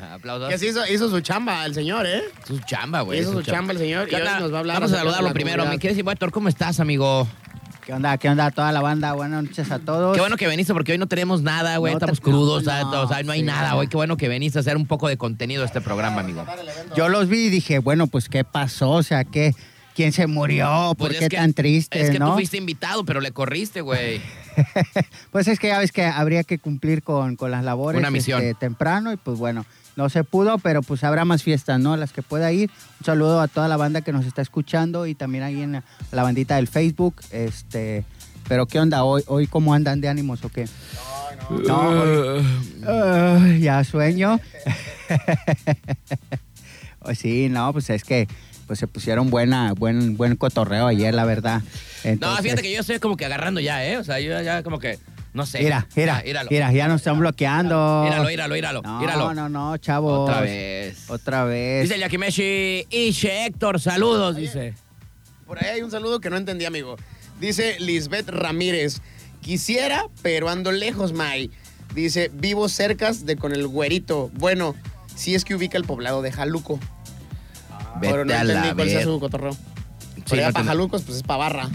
[0.15, 0.49] Aplausos.
[0.49, 2.23] Que sí hizo, hizo su chamba el señor, ¿eh?
[2.45, 3.19] Su chamba, güey.
[3.21, 5.31] Hizo su chamba el señor y ¿Qué hoy nos va a hablar Vamos a saludarlo
[5.33, 5.63] primero.
[5.63, 5.73] comunidad.
[5.73, 7.27] Mi querido Héctor, ¿cómo estás, amigo?
[7.85, 8.17] ¿Qué onda?
[8.17, 8.51] ¿Qué onda?
[8.51, 10.13] Toda la banda, buenas noches a todos.
[10.15, 11.93] Qué bueno que veniste porque hoy no tenemos nada, güey.
[11.93, 12.85] No te- Estamos crudos, no, ¿sabes?
[12.85, 13.45] no, o sea, no hay sí.
[13.45, 13.87] nada, güey.
[13.87, 16.45] Qué bueno que veniste a hacer un poco de contenido a este programa, amigo.
[16.95, 18.91] Yo los vi y dije, bueno, pues ¿qué pasó?
[18.91, 19.53] O sea, ¿qué,
[19.95, 20.93] ¿quién se murió?
[20.97, 22.27] ¿Por Pues qué es que- tan triste, Es que no?
[22.29, 24.21] tú fuiste invitado, pero le corriste, güey.
[25.31, 28.41] pues es que ya ves que habría que cumplir con, con las labores Una misión.
[28.41, 31.95] este, temprano y pues bueno, no se pudo, pero pues habrá más fiestas, ¿no?
[31.97, 32.69] Las que pueda ir.
[32.99, 35.83] Un saludo a toda la banda que nos está escuchando y también ahí en la,
[36.11, 37.15] la bandita del Facebook.
[37.31, 38.03] Este,
[38.47, 39.03] pero ¿qué onda?
[39.03, 40.67] ¿Hoy, hoy cómo andan de ánimos o qué?
[41.67, 42.45] No, hoy-
[42.87, 44.39] Ay, ya sueño.
[46.99, 48.27] Pues sí, no, pues es que
[48.73, 51.61] pues se pusieron buena, buen, buen cotorreo ayer, la verdad.
[52.03, 53.97] No, Entonces, fíjate que yo estoy como que agarrando ya, ¿eh?
[53.97, 54.97] O sea, yo ya como que,
[55.31, 55.59] no sé.
[55.61, 56.49] Mira, mira, Ya, míralo.
[56.49, 58.01] mira, ya nos están bloqueando.
[58.03, 59.33] Míralo, míralo, míralo, No, míralo.
[59.35, 60.27] no, no, chavos.
[60.27, 61.07] Otra vez.
[61.07, 61.83] Otra vez.
[61.83, 64.73] Dice el Yakimeshi, Ishe Héctor, saludos, dice.
[65.45, 66.95] Por ahí hay un saludo que no entendí, amigo.
[67.39, 69.01] Dice Lisbeth Ramírez.
[69.41, 71.51] Quisiera, pero ando lejos, May.
[71.93, 74.31] Dice, vivo cercas de con el güerito.
[74.33, 74.73] Bueno,
[75.15, 76.79] si es que ubica el poblado de Jaluco.
[78.01, 79.05] Pero no a entendí cuál sea ver.
[79.05, 79.53] su cotorreo.
[79.53, 81.69] Sí, Pero ya no para te- Jalucos, pues es para barra.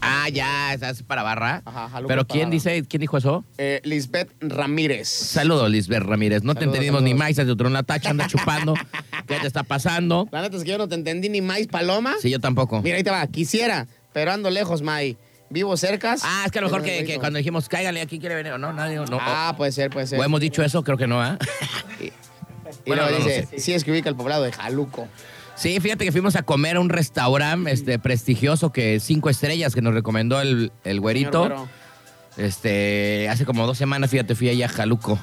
[0.00, 1.62] Ah, ya, estás para barra.
[1.64, 2.50] Ajá, Jaluco Pero para ¿quién barra.
[2.52, 3.44] dice, quién dijo eso?
[3.58, 5.08] Eh, Lisbeth Ramírez.
[5.08, 6.42] Saludos, Lisbeth Ramírez.
[6.42, 7.36] No te Saludos, entendimos ni saludos.
[7.38, 8.74] más, de otro la tacha anda chupando.
[9.28, 10.26] ¿Qué te está pasando?
[10.32, 12.14] La neta es que yo no te entendí ni más, Paloma.
[12.20, 12.82] Sí, yo tampoco.
[12.82, 13.24] Mira, ahí te va.
[13.28, 15.16] Quisiera, pero ando lejos, May.
[15.48, 16.22] Vivo cercas.
[16.24, 18.72] Ah, es que a lo mejor que, cuando dijimos, cáiganle aquí, quiere venir o no,
[18.72, 19.18] nadie, no.
[19.20, 20.18] Ah, puede ser, puede ser.
[20.18, 21.38] o hemos dicho eso, creo que no, ¿ah?
[22.00, 22.10] Y
[22.90, 25.06] Bueno, luego no lo dice, si es que ubica el poblado de Jaluco.
[25.56, 29.80] Sí, fíjate que fuimos a comer a un restaurante este, prestigioso que cinco estrellas que
[29.80, 31.66] nos recomendó el, el güerito.
[32.36, 35.18] Este, hace como dos semanas, fíjate, fui ahí a Jaluco,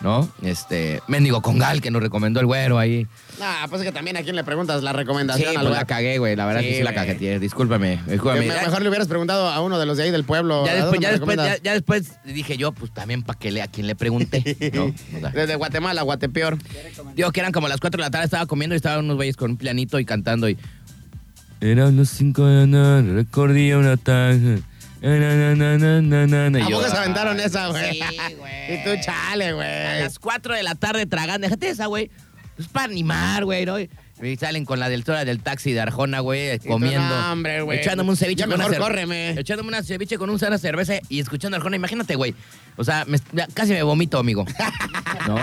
[0.00, 0.28] ¿no?
[0.42, 3.06] Este, Mendigo Congal que nos recomendó el güero ahí.
[3.40, 5.54] Nah, pues es que también a quién le preguntas la Sí, recomendación.
[5.54, 6.36] pues al la cagué, güey.
[6.36, 7.38] La verdad Sí, que sí la cagué.
[7.38, 8.40] Discúlpame, discúlpame.
[8.46, 10.64] Me- mejor le hubieras preguntado a uno de los de ahí del pueblo.
[10.66, 11.62] Ya ¿a después, dónde ya, me después, ya, recomiendas?
[11.62, 14.56] ya después dije yo, pues también para que lea a quien le pregunté.
[14.74, 14.84] ¿no?
[15.16, 16.58] O sea, Desde Guatemala, Guatepeor.
[17.14, 19.36] digo que eran como las 4 de la tarde, estaba comiendo y estaban unos güeyes
[19.36, 20.56] con un pianito y cantando y...
[21.60, 24.62] Eran los 5 de la tarde, recordía una tarde.
[25.00, 26.58] Na, na, na, na, na, na, na.
[26.58, 27.92] Y ¿A poco se ah, aventaron esa, güey?
[27.94, 28.00] Sí,
[28.38, 28.74] güey.
[28.74, 30.00] Y tú, chale, A güey.
[30.02, 32.10] las 4 de la tarde tragando, déjate esa, güey.
[32.58, 33.78] Es para animar, güey, ¿no?
[33.78, 37.08] Y salen con la del del taxi de Arjona, güey, tú, comiendo.
[37.08, 37.78] no, hombre, güey.
[37.78, 39.30] Echándome un ceviche Ya con mejor una córreme.
[39.38, 41.76] Echándome una ceviche con un sana cerveza y escuchando a Arjona.
[41.76, 42.34] Imagínate, güey.
[42.76, 43.20] O sea, me-
[43.54, 44.44] casi me vomito, amigo.
[45.28, 45.36] ¿No?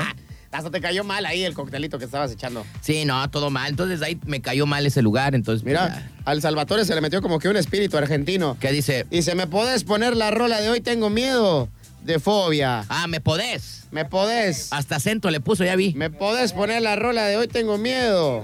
[0.55, 2.65] Hasta te cayó mal ahí el coctelito que estabas echando.
[2.81, 3.69] Sí, no, todo mal.
[3.69, 5.35] Entonces ahí me cayó mal ese lugar.
[5.35, 6.11] Entonces, pues, Mira, ya.
[6.25, 8.57] al Salvatore se le metió como que un espíritu argentino.
[8.59, 9.05] ¿qué dice?
[9.11, 11.69] Y se me podés poner la rola de hoy, tengo miedo.
[12.03, 12.85] De fobia.
[12.87, 13.87] Ah, me podés.
[13.91, 14.71] ¿Me podés?
[14.71, 15.93] Hasta acento le puso, ya vi.
[15.95, 18.43] ¿Me podés poner la rola de hoy, tengo miedo?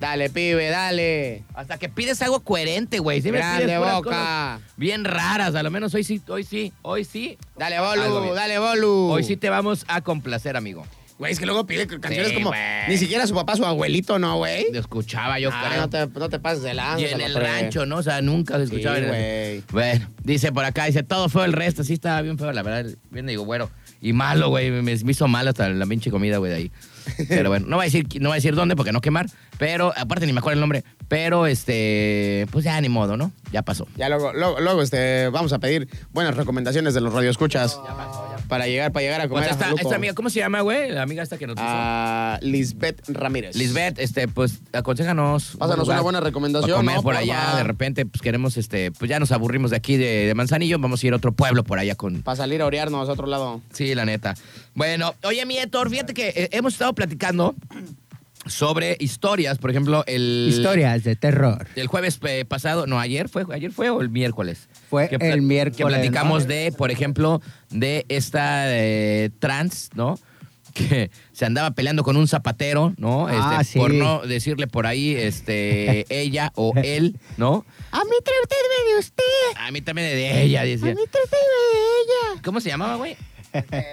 [0.00, 1.44] Dale, pibe, dale.
[1.54, 3.20] Hasta que pides algo coherente, güey.
[3.20, 4.60] Sí Grande boca.
[4.76, 7.36] Bien raras, a lo menos hoy sí, hoy sí, hoy sí.
[7.58, 9.10] Dale, Bolu, dale, Bolu.
[9.10, 10.86] Hoy sí te vamos a complacer, amigo.
[11.20, 12.48] Güey, es que luego pide canciones Sí, como.
[12.48, 12.60] güey.
[12.88, 14.72] Ni siquiera su papá, su abuelito, ¿no, güey?
[14.72, 15.80] Lo escuchaba yo, Ah, creo.
[15.82, 16.98] no, te, no te pases de lanza.
[17.02, 17.98] Y en el rancho, ¿no?
[17.98, 18.96] O sea, nunca se Sí, escuchaba.
[18.96, 19.62] el- güey.
[19.70, 21.84] Bueno, dice por acá, dice, todo feo el resto.
[21.84, 22.90] Sí estaba bien feo, la verdad.
[23.10, 23.70] Bien digo, bueno.
[24.00, 24.70] Y malo, güey.
[24.70, 26.72] Me, me hizo mal hasta la pinche comida, güey, de ahí.
[27.28, 29.26] Pero bueno, no voy a decir, no voy a decir dónde porque no quemar.
[29.58, 30.84] Pero, aparte ni me acuerdo el nombre.
[31.08, 33.30] Pero, este, pues ya ni modo, ¿no?
[33.52, 33.86] Ya pasó.
[33.96, 37.78] Ya luego, luego, luego, este, vamos a pedir buenas recomendaciones de los radioescuchas.
[38.50, 40.90] Para llegar, para llegar a comer Pues esta, esta amiga, ¿cómo se llama, güey?
[40.90, 41.64] La amiga esta que nos hizo.
[41.64, 43.54] A Lisbeth Ramírez.
[43.54, 45.54] Lisbeth, este, pues, aconséjanos.
[45.54, 47.02] un Pásanos lugar una buena recomendación, para comer ¿no?
[47.02, 50.34] por allá, de repente, pues queremos, este, pues ya nos aburrimos de aquí de, de
[50.34, 52.22] Manzanillo, vamos a ir a otro pueblo por allá con.
[52.22, 53.60] Para salir a orearnos a otro lado.
[53.72, 54.34] Sí, la neta.
[54.74, 57.54] Bueno, oye, mi Héctor, fíjate que eh, hemos estado platicando
[58.50, 60.46] sobre historias, por ejemplo, el.
[60.50, 61.66] Historias de terror.
[61.76, 64.68] El jueves eh, pasado, no, ayer fue, ayer fue o el miércoles.
[64.88, 66.48] Fue Que el miércoles, Que platicamos ¿no?
[66.48, 70.18] de, por ejemplo, de esta eh, trans, ¿no?
[70.74, 73.26] Que se andaba peleando con un zapatero, ¿no?
[73.26, 73.78] Ah, Este, sí.
[73.78, 77.64] Por no decirle por ahí, este, ella o él, ¿no?
[77.90, 79.24] A mí tráteme de usted.
[79.58, 80.94] A mí también de ella, decía.
[80.94, 82.42] tráteme de ella.
[82.44, 83.16] ¿Cómo se llamaba, güey?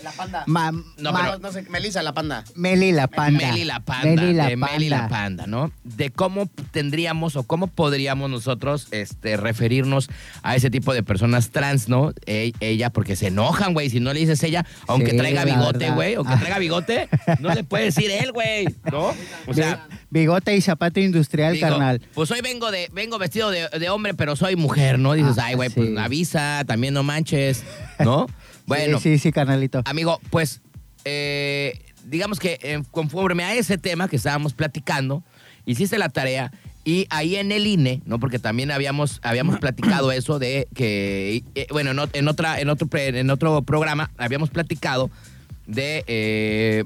[0.03, 0.43] La panda.
[0.47, 2.43] Ma- No, ma- pero- no sé, Melissa la panda.
[2.55, 3.47] Meli la panda.
[3.51, 4.05] Meli la panda.
[4.21, 5.09] Meli la de Meli la panda.
[5.17, 5.71] panda, ¿no?
[5.83, 10.09] De cómo tendríamos o cómo podríamos nosotros este, referirnos
[10.43, 12.13] a ese tipo de personas trans, ¿no?
[12.25, 13.89] E- ella, porque se enojan, güey.
[13.89, 16.39] Si no le dices ella, aunque Sí, traiga bigote, güey, aunque Ah.
[16.39, 19.13] traiga bigote, no le puede decir él, güey, ¿no?
[19.47, 19.87] O sea.
[19.89, 22.01] Bi- Bigote y zapato industrial, digo, carnal.
[22.13, 25.13] Pues hoy vengo de vengo vestido de, de hombre, pero soy mujer, ¿no?
[25.13, 25.75] Dices, Ah, ay, güey, sí.
[25.75, 27.63] pues avisa, también no manches,
[27.99, 28.25] ¿no?
[28.67, 29.81] Bueno, Sí, sí, sí, carnalito.
[29.85, 30.61] Amigo, pues,
[31.05, 35.23] eh, digamos que eh, conforme a ese tema que estábamos platicando,
[35.65, 36.51] hiciste la tarea
[36.83, 38.19] y ahí en el INE, ¿no?
[38.19, 42.87] Porque también habíamos, habíamos platicado eso de que, eh, bueno, en, en otra, en, otro,
[42.93, 45.09] en otro programa habíamos platicado
[45.65, 46.85] de eh,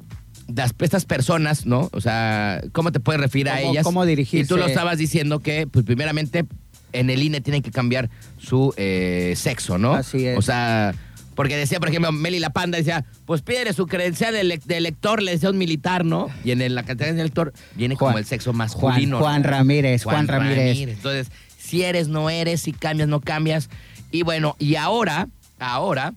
[0.79, 1.89] estas personas, ¿no?
[1.93, 3.83] O sea, ¿cómo te puedes referir a ellas?
[3.83, 4.45] cómo dirigirse.
[4.45, 6.45] Y tú lo estabas diciendo que, pues, primeramente,
[6.93, 9.93] en el INE tienen que cambiar su eh, sexo, ¿no?
[9.93, 10.37] Así es.
[10.37, 10.93] O sea,
[11.35, 15.21] porque decía, por ejemplo, Meli la Panda decía, pues pídele su credencial de, de elector,
[15.21, 16.27] le decía un militar, ¿no?
[16.43, 19.19] Y en el- la credencial de elector viene como Juan- el sexo Juan, masculino.
[19.19, 19.49] Juan ¿no?
[19.49, 20.77] Ramírez, Juan, Ramírez.
[20.79, 23.69] Entonces, si eres, no eres, si cambias, no cambias.
[24.11, 26.13] Y bueno, y ahora, ahora,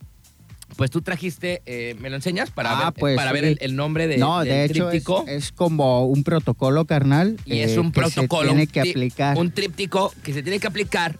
[0.76, 2.50] pues tú trajiste, eh, ¿me lo enseñas?
[2.50, 5.24] Para Ah, ver, pues, para ver el, el nombre de, no, del de hecho tríptico.
[5.28, 7.36] es como un protocolo, carnal.
[7.44, 8.42] Y eh, es un que protocolo.
[8.42, 9.38] Se tiene un que aplicar.
[9.38, 11.16] Un tríptico que se tiene que aplicar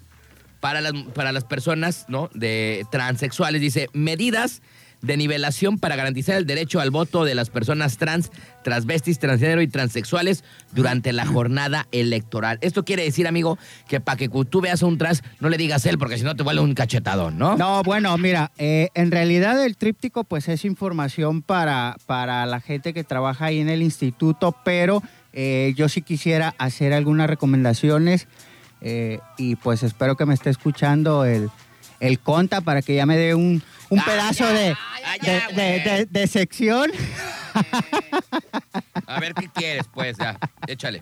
[0.65, 2.31] para las, para las personas ¿no?
[2.33, 3.61] de transexuales.
[3.61, 4.63] Dice, medidas
[5.03, 8.31] de nivelación para garantizar el derecho al voto de las personas trans,
[8.63, 12.57] transvestis, transgénero y transexuales durante la jornada electoral.
[12.63, 15.85] Esto quiere decir, amigo, que para que tú veas a un trans, no le digas
[15.85, 17.59] él, porque si no te vuelve un cachetadón, ¿no?
[17.59, 22.95] No, bueno, mira, eh, en realidad el tríptico pues es información para, para la gente
[22.95, 25.03] que trabaja ahí en el instituto, pero
[25.35, 28.29] eh, yo sí quisiera hacer algunas recomendaciones
[28.85, 31.51] eh, y pues espero que me esté escuchando el,
[32.01, 34.77] el conta para que ya me dé un, un Ah, pedazo ya, de, de,
[35.23, 35.83] ya, de- güey.
[35.83, 36.93] de- de sección.
[39.07, 41.01] A ver qué quieres, pues, ya, échale.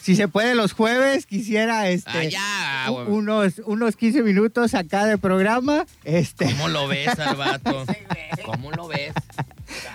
[0.00, 5.84] Si se puede los jueves, quisiera este, Ah, unos, unos 15 minutos acá de programa.
[6.04, 7.84] Este, ¿Cómo lo ves al vato?
[8.44, 9.12] ¿Cómo lo ves?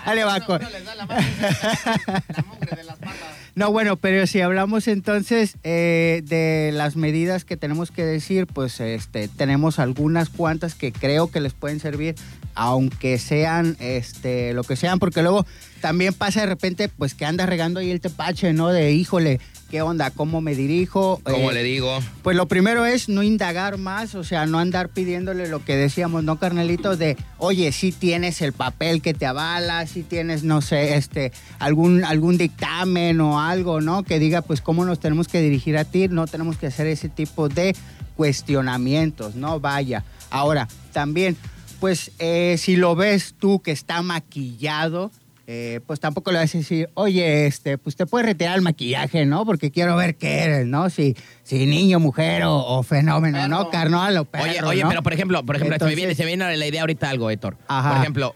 [0.04, 3.36] dale, mano, la mugre de las patas.
[3.54, 8.80] No, bueno, pero si hablamos entonces eh, de las medidas que tenemos que decir, pues
[8.80, 12.14] este, tenemos algunas cuantas que creo que les pueden servir,
[12.54, 15.44] aunque sean este, lo que sean, porque luego
[15.82, 18.68] también pasa de repente, pues que anda regando ahí el tepache, ¿no?
[18.68, 19.38] De híjole,
[19.72, 20.10] ¿qué onda?
[20.10, 21.18] ¿Cómo me dirijo?
[21.24, 21.98] ¿Cómo Eh, le digo?
[22.22, 26.22] Pues lo primero es no indagar más, o sea, no andar pidiéndole lo que decíamos,
[26.24, 26.94] ¿no, carnalito?
[26.98, 32.04] De, oye, si tienes el papel que te avala, si tienes, no sé, este, algún,
[32.04, 34.02] algún dictamen o algo, ¿no?
[34.02, 37.08] Que diga, pues, cómo nos tenemos que dirigir a ti, no tenemos que hacer ese
[37.08, 37.74] tipo de
[38.14, 39.58] cuestionamientos, ¿no?
[39.58, 40.04] Vaya.
[40.28, 41.34] Ahora, también,
[41.80, 45.10] pues, eh, si lo ves tú que está maquillado,
[45.54, 49.26] eh, pues tampoco le vas a decir, oye, este, pues te puedes retirar el maquillaje,
[49.26, 49.44] ¿no?
[49.44, 50.88] Porque quiero ver qué eres, ¿no?
[50.88, 53.68] Si, si niño, mujer o, o fenómeno, ¿no?
[53.68, 54.88] Carnal o perro, Oye, oye, ¿no?
[54.88, 57.28] pero por ejemplo, por ejemplo, se, me viene, se me viene la idea ahorita algo,
[57.28, 57.58] Héctor.
[57.68, 57.90] Ajá.
[57.90, 58.34] Por ejemplo,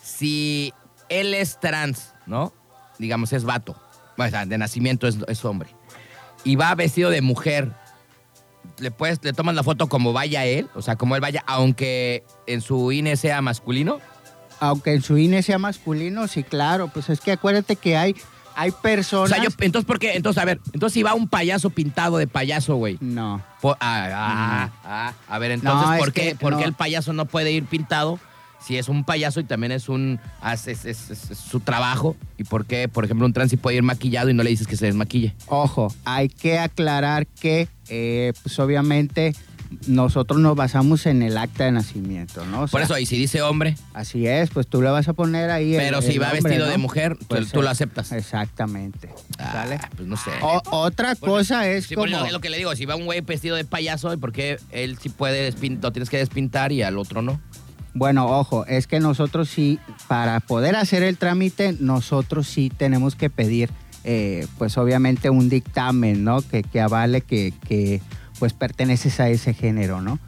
[0.00, 0.72] si
[1.08, 2.52] él es trans, ¿no?
[3.00, 3.74] Digamos, es vato.
[4.16, 5.70] O sea, de nacimiento es, es hombre.
[6.44, 7.72] Y va vestido de mujer.
[8.78, 12.22] Le puedes, le tomas la foto como vaya él, o sea, como él vaya, aunque
[12.46, 13.98] en su INE sea masculino.
[14.64, 18.14] Aunque en su INE sea masculino, sí, claro, pues es que acuérdate que hay
[18.54, 19.30] hay O personas...
[19.30, 20.12] sea, yo, entonces, ¿por qué?
[20.14, 22.98] Entonces, a ver, entonces si va un payaso pintado de payaso, güey.
[23.00, 23.42] No.
[23.62, 27.12] Por- ah, ah, ah, a ver, entonces, No, ¿por, qué, que por qué el payaso
[27.14, 28.20] no puede ir pintado
[28.64, 30.20] si es un payaso y también es un
[30.52, 32.14] es, es- es- es- es su trabajo?
[32.38, 34.76] ¿Y por qué, por ejemplo, un trans puede ir maquillado y no le dices que
[34.76, 35.34] se desmaquille?
[35.46, 39.34] Ojo, hay que aclarar que, eh, pues obviamente,
[39.86, 42.62] nosotros nos basamos en el acta de nacimiento, ¿no?
[42.64, 45.50] O Por eso, y si dice hombre, Así es, pues tú le vas a poner
[45.50, 45.74] ahí.
[45.74, 46.70] el- Pero si el va vestido ¿no?
[46.70, 48.12] de mujer, tú- tú lo aceptas.
[48.12, 49.08] Exactamente.
[49.38, 49.66] Ah,
[49.96, 50.30] pues no sé.
[50.42, 52.06] O- otra Porque- cosa es Sí, como.
[52.06, 54.98] es lo que le digo, si va un güey vestido de payaso, ¿por qué él
[55.00, 57.40] sí puede despintar, tienes que despintar y al otro no?
[57.94, 63.28] Bueno, ojo, es que nosotros sí, para poder hacer el trámite, nosotros sí tenemos que
[63.28, 63.68] pedir,
[64.04, 66.40] eh, pues obviamente un dictamen, ¿no?
[66.40, 68.00] Que, que avale que, que,
[68.38, 70.18] pues perteneces a ese género, ¿no?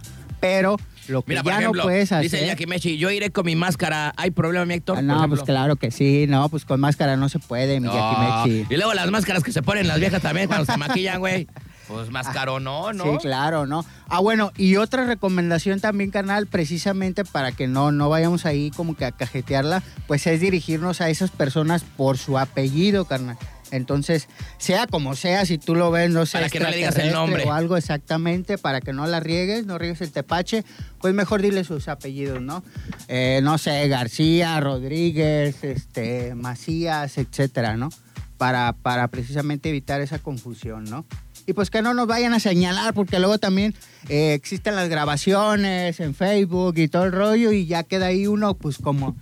[0.41, 0.77] Pero
[1.09, 2.23] lo que Mira, ya ejemplo, no puedes hacer.
[2.31, 4.13] dice Jackie Mechi, yo iré con mi máscara.
[4.17, 4.99] ¿Hay problema, mi Héctor?
[4.99, 7.95] Ah, no, pues claro que sí, no, pues con máscara no se puede, mi No.
[7.95, 8.67] Jackie Mechi.
[8.75, 11.47] Y luego las máscaras que se ponen las viejas también cuando se maquillan, güey.
[11.89, 13.05] Pues máscaro no, ¿no?
[13.05, 13.85] Sí, claro, ¿no?
[14.09, 18.97] Ah, bueno, y otra recomendación también, carnal, precisamente para que no, no vayamos ahí como
[18.97, 23.37] que a cajetearla, pues es dirigirnos a esas personas por su apellido, carnal.
[23.71, 26.97] Entonces, sea como sea, si tú lo ves, no sé, Para que no le digas
[26.99, 27.45] el nombre.
[27.45, 30.65] O algo exactamente, para que no la riegues, no riegues el tepache,
[31.01, 32.63] pues mejor dile sus apellidos, ¿no?
[33.09, 37.91] Eh, no sé, García, Rodríguez, este, Macías, etcétera, ¿no?
[38.39, 41.05] Para, para precisamente evitar esa confusión, ¿no?
[41.47, 43.75] Y pues que no nos vayan a señalar, porque luego también
[44.09, 48.55] eh, existen las grabaciones en Facebook y todo el rollo, y ya queda ahí uno,
[48.55, 49.15] pues como,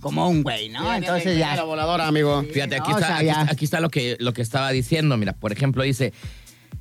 [0.00, 0.92] como un güey, ¿no?
[0.94, 1.62] Entonces La ya.
[1.64, 2.42] voladora, amigo.
[2.52, 3.32] Fíjate, aquí No, o está, sea, aquí, ya.
[3.40, 5.16] está- aquí está lo que, lo que estaba diciendo.
[5.16, 6.12] Mira, por ejemplo, dice,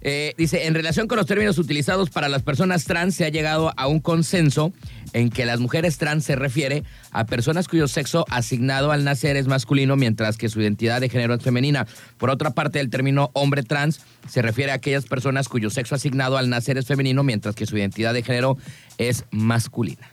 [0.02, 3.74] eh, dice, en relación con los términos utilizados para las personas trans, se ha llegado
[3.76, 4.72] a un consenso
[5.12, 9.48] en que las mujeres trans se refiere a personas cuyo sexo asignado al nacer es
[9.48, 11.86] masculino, mientras que su identidad de género es femenina.
[12.18, 14.00] Por otra parte, el término hombre trans
[14.30, 17.76] se refiere a aquellas personas cuyo sexo asignado al nacer es femenino, mientras que su
[17.78, 18.56] identidad de género
[19.00, 20.08] es masculina.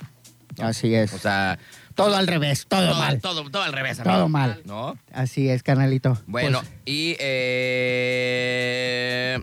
[0.58, 1.12] Así es.
[1.12, 1.58] O sea,
[1.96, 3.20] todo al revés, todo, mal.
[3.20, 3.98] Todo, todo al revés.
[3.98, 4.28] Todo amigo.
[4.28, 4.60] mal.
[4.66, 4.96] ¿No?
[5.12, 6.16] Así es, carnalito.
[6.28, 7.16] Bueno, Pues, y.
[8.08, 9.38] eh,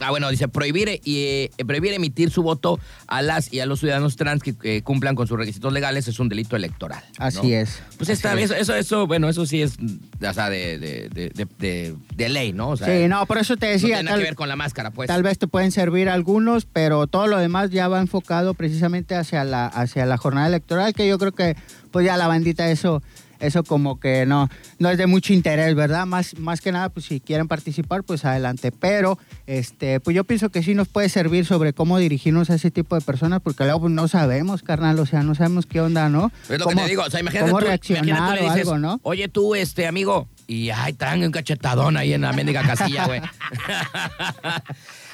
[0.00, 3.66] ah, bueno, dice prohibir, eh, y, eh, prohibir emitir su voto a las y a
[3.66, 7.02] los ciudadanos trans que eh, cumplan con sus requisitos legales es un delito electoral.
[7.18, 7.24] ¿no?
[7.26, 7.80] así es.
[7.98, 12.28] Pues está, eso, eso, eso, bueno, eso sí es, o sea, de, de, de, de-
[12.28, 12.70] ley, ¿no?
[12.70, 14.48] O sea, Sí, no, por eso te no decía, tiene nada tal, que ver con
[14.48, 15.06] la máscara, pues.
[15.08, 19.44] tal vez te pueden servir algunos, pero todo lo demás ya va enfocado precisamente hacia
[19.44, 21.56] la, hacia la jornada electoral, que yo creo que
[21.92, 23.02] pues ya la bandita eso,
[23.38, 26.06] eso como que no, no es de mucho interés, ¿verdad?
[26.06, 28.70] Más, más que nada, pues si quieren participar, pues adelante.
[28.72, 32.70] Pero este, pues yo pienso que sí nos puede servir sobre cómo dirigirnos a ese
[32.70, 36.30] tipo de personas, porque luego no sabemos, carnal, o sea, no sabemos qué onda, ¿no?
[36.48, 38.48] Es lo Cómo- que te digo, o sea, imagínate cómo tú, reaccionar imagínate tú le
[38.48, 39.00] o algo, ¿no?
[39.02, 43.20] oye tú, este amigo, y ay, traen un cachetadón ahí en la mendiga casilla, güey.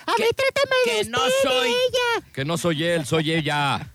[0.08, 2.26] A mí trátame de que no usted, soy ella.
[2.32, 3.88] que no soy él, soy ella.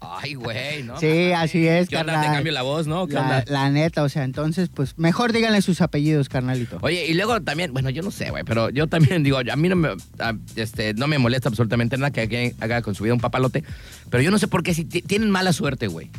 [0.00, 0.98] Ay, güey, ¿no?
[1.00, 2.12] Sí, así es, ¿Qué onda?
[2.12, 2.34] Te carnal.
[2.36, 3.06] cambio la voz, ¿no?
[3.08, 3.44] ¿Qué La, onda?
[3.48, 6.78] la neta, o sea, entonces, pues mejor díganle sus apellidos, carnalito.
[6.82, 9.68] Oye, y luego también, bueno, yo no sé, güey, pero yo también digo, a mí
[9.68, 9.88] no me,
[10.18, 13.64] a- este, no me molesta absolutamente nada que alguien haga con su vida un papalote,
[14.10, 16.10] pero yo no sé por qué si ti- tienen mala suerte, güey.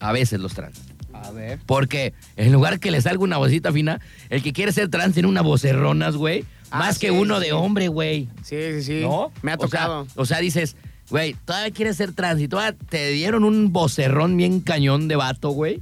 [0.00, 0.80] A veces los trans.
[1.12, 1.58] A ver.
[1.66, 4.00] Porque en lugar que le salga una vocita fina,
[4.30, 6.44] el que quiere ser trans tiene una vocerronas, güey.
[6.74, 7.46] Ah, más sí, que uno sí.
[7.46, 8.28] de hombre, güey.
[8.42, 9.00] Sí, sí, sí.
[9.02, 9.30] ¿No?
[9.42, 10.06] Me ha O sea, tocado.
[10.16, 10.76] O sea, dices,
[11.08, 15.50] güey, todavía quieres ser trans y todavía te dieron un vocerrón bien cañón de vato,
[15.50, 15.80] güey.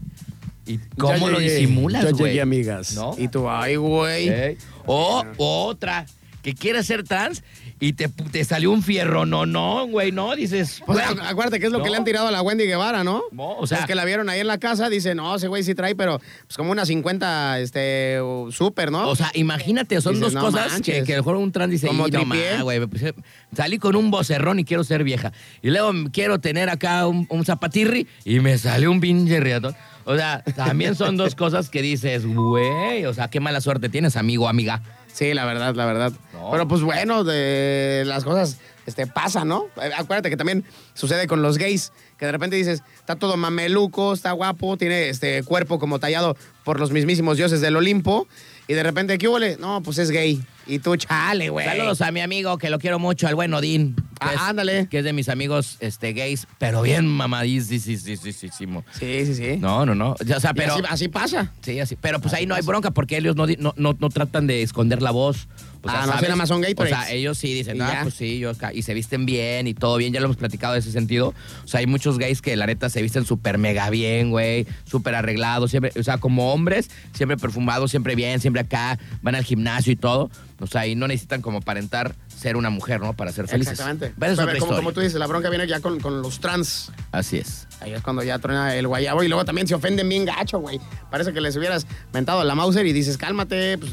[0.66, 2.30] ¿Y cómo lo llegué, disimulas, güey?
[2.30, 2.95] llegué, amigas.
[2.95, 3.14] ¿No?
[3.18, 4.28] Y tú, ay, güey.
[4.28, 4.59] Ey.
[4.86, 6.07] O otra,
[6.43, 7.43] que quiere ser trans
[7.85, 10.80] y te, te salió un fierro, no, no, güey, no, dices.
[10.87, 11.85] Pues, acuérdate que es lo no.
[11.85, 13.22] que le han tirado a la Wendy Guevara, ¿no?
[13.33, 15.64] No, o sea- Es que la vieron ahí en la casa, dice, no, ese güey
[15.64, 18.18] sí trae, pero pues como unas 50, este,
[18.53, 19.09] súper, ¿no?
[19.09, 21.05] O sea, imagínate, son Dices, dos no cosas que, manches.
[21.05, 22.57] que mejor un trans dice, Como "Y no tripié".
[22.59, 23.14] ma, güey, me puse-
[23.57, 25.33] salí con un vocerrón y quiero ser vieja.
[25.61, 29.74] Y luego quiero tener acá un, un zapatirri y me salió un pinche riatón.
[30.05, 34.16] O sea, también son dos cosas que dices, güey, o sea, qué mala suerte tienes,
[34.16, 34.83] amigo, amiga.
[35.12, 36.12] Sí, la verdad, la verdad.
[36.32, 36.50] No.
[36.50, 39.66] Pero pues bueno, de las cosas este, pasan, ¿no?
[39.80, 44.12] Eh, Acuérdate que también sucede con los gays, que de repente dices, está todo mameluco,
[44.12, 48.26] está guapo, tiene este cuerpo como tallado por los mismísimos dioses del Olimpo,
[48.68, 49.56] y de repente, ¿qué huele?
[49.58, 50.42] No, pues es gay.
[50.66, 51.66] Y tú, chale, güey.
[51.66, 53.96] Saludos a mi amigo, que lo quiero mucho, al buen Odín.
[54.20, 54.86] Ah, es- ándale.
[54.88, 58.84] Que es de mis amigos este, gays, pero bien mamadísimo.
[58.98, 59.56] Sí, sí, sí.
[59.58, 60.12] No, no, no.
[60.12, 60.74] O sea, pero.
[60.74, 61.52] así, así pasa.
[61.62, 61.96] Sí, así.
[62.00, 65.02] Pero pues ahí no hay bronca porque ellos no, no, no, no tratan de esconder
[65.02, 65.48] la voz.
[65.84, 66.36] O sea, Ah, no, ¿sabes?
[66.36, 68.72] más son O sea, ellos sí dicen, ah, pues sí, yo acá.
[68.72, 71.34] Y se visten bien y todo bien, ya lo hemos platicado de ese sentido.
[71.64, 75.16] O sea, hay muchos gays que la neta se visten súper mega bien, güey, súper
[75.16, 79.92] arreglados, siempre, o sea, como hombres, siempre perfumados, siempre bien, siempre acá, van al gimnasio
[79.92, 80.30] y todo.
[80.62, 83.12] O sea, y no necesitan como aparentar ser una mujer, ¿no?
[83.14, 83.72] Para ser felices.
[83.72, 84.14] Exactamente.
[84.18, 86.40] Pero es Pero otra como, como tú dices, la bronca viene ya con, con los
[86.40, 86.90] trans.
[87.12, 87.66] Así es.
[87.80, 90.80] Ahí es cuando ya truena el guayabo y luego también se ofenden bien gacho, güey.
[91.10, 93.92] Parece que les hubieras mentado a la Mauser y dices, cálmate, pues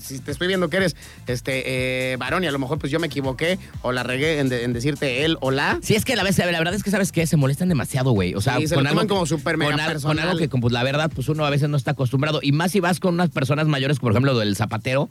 [0.00, 0.94] si te estoy viendo que eres
[1.26, 4.48] este eh, varón y a lo mejor pues yo me equivoqué o la regué en,
[4.48, 5.78] de- en decirte él o la.
[5.82, 8.34] Sí, es que la, vez, la verdad es que sabes que se molestan demasiado, güey.
[8.34, 10.62] O sea, Sí, se lo toman como súper mega con, al- con algo que, como,
[10.62, 12.38] pues, la verdad, pues uno a veces no está acostumbrado.
[12.42, 15.10] Y más si vas con unas personas mayores, por ejemplo, lo del zapatero,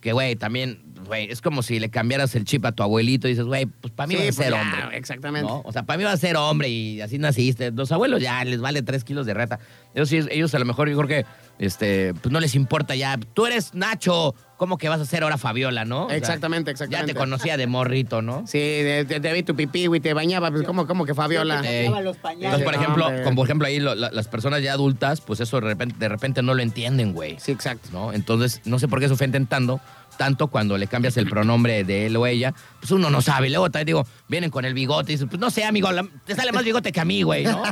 [0.00, 3.32] que, güey, también, güey, es como si le cambiaras el chip a tu abuelito y
[3.32, 4.96] dices, güey, pues para mí Sí, va a pues, ser ya, hombre.
[4.96, 5.48] exactamente.
[5.48, 5.60] ¿no?
[5.64, 7.72] O sea, para mí va a ser hombre y así naciste.
[7.72, 9.58] Los abuelos ya les vale tres kilos de reta.
[9.94, 11.26] Ellos, sí, ellos a lo mejor, yo creo que,
[11.58, 13.18] este, pues no les importa ya.
[13.34, 16.04] Tú eres Nacho, ¿cómo que vas a ser ahora Fabiola, no?
[16.04, 17.12] O sea, Exactamente, Ya exactamente.
[17.12, 18.44] te conocía de morrito, ¿no?
[18.46, 21.60] Sí, de- te vi tu pipí, güey, te bañaba, pues como, como que Fabiola.
[21.64, 22.44] Eh, Lleva los pañales.
[22.60, 25.40] Entonces, por No, ejemplo, como por ejemplo ahí lo- la- las personas ya adultas, pues
[25.40, 27.36] eso de repente, de repente no lo entienden, güey.
[27.40, 27.88] Sí, exacto.
[27.92, 28.12] ¿No?
[28.12, 29.80] Entonces, no sé por qué se ofenden tanto,
[30.20, 33.48] tanto cuando le cambias el pronombre de él o ella, pues uno no sabe.
[33.48, 36.34] Luego también digo, vienen con el bigote y dices, pues no sé, amigo, la- te
[36.34, 37.62] sale más bigote que a mí, güey, ¿no?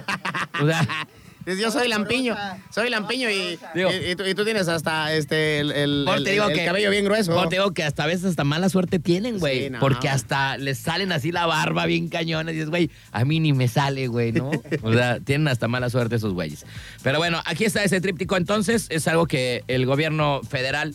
[0.63, 0.89] O sea,
[1.47, 2.35] Yo soy lampiño,
[2.71, 6.17] soy lampiño y, Digo- y, y tú, y tú tienes hasta este el, el- por
[6.17, 7.49] el- te digo el que, cabello bien grueso.
[7.49, 9.65] te digo que hasta a veces hasta mala suerte tienen, güey.
[9.65, 9.79] Sí, no.
[9.81, 13.53] Porque hasta les salen así la barba bien cañona y dices, güey, a mí ni
[13.53, 14.51] me sale, güey, ¿no?
[14.83, 16.65] O sea, tienen hasta mala suerte esos güeyes.
[17.03, 18.87] Pero bueno, aquí está ese tríptico entonces.
[18.89, 20.95] Es algo que el gobierno federal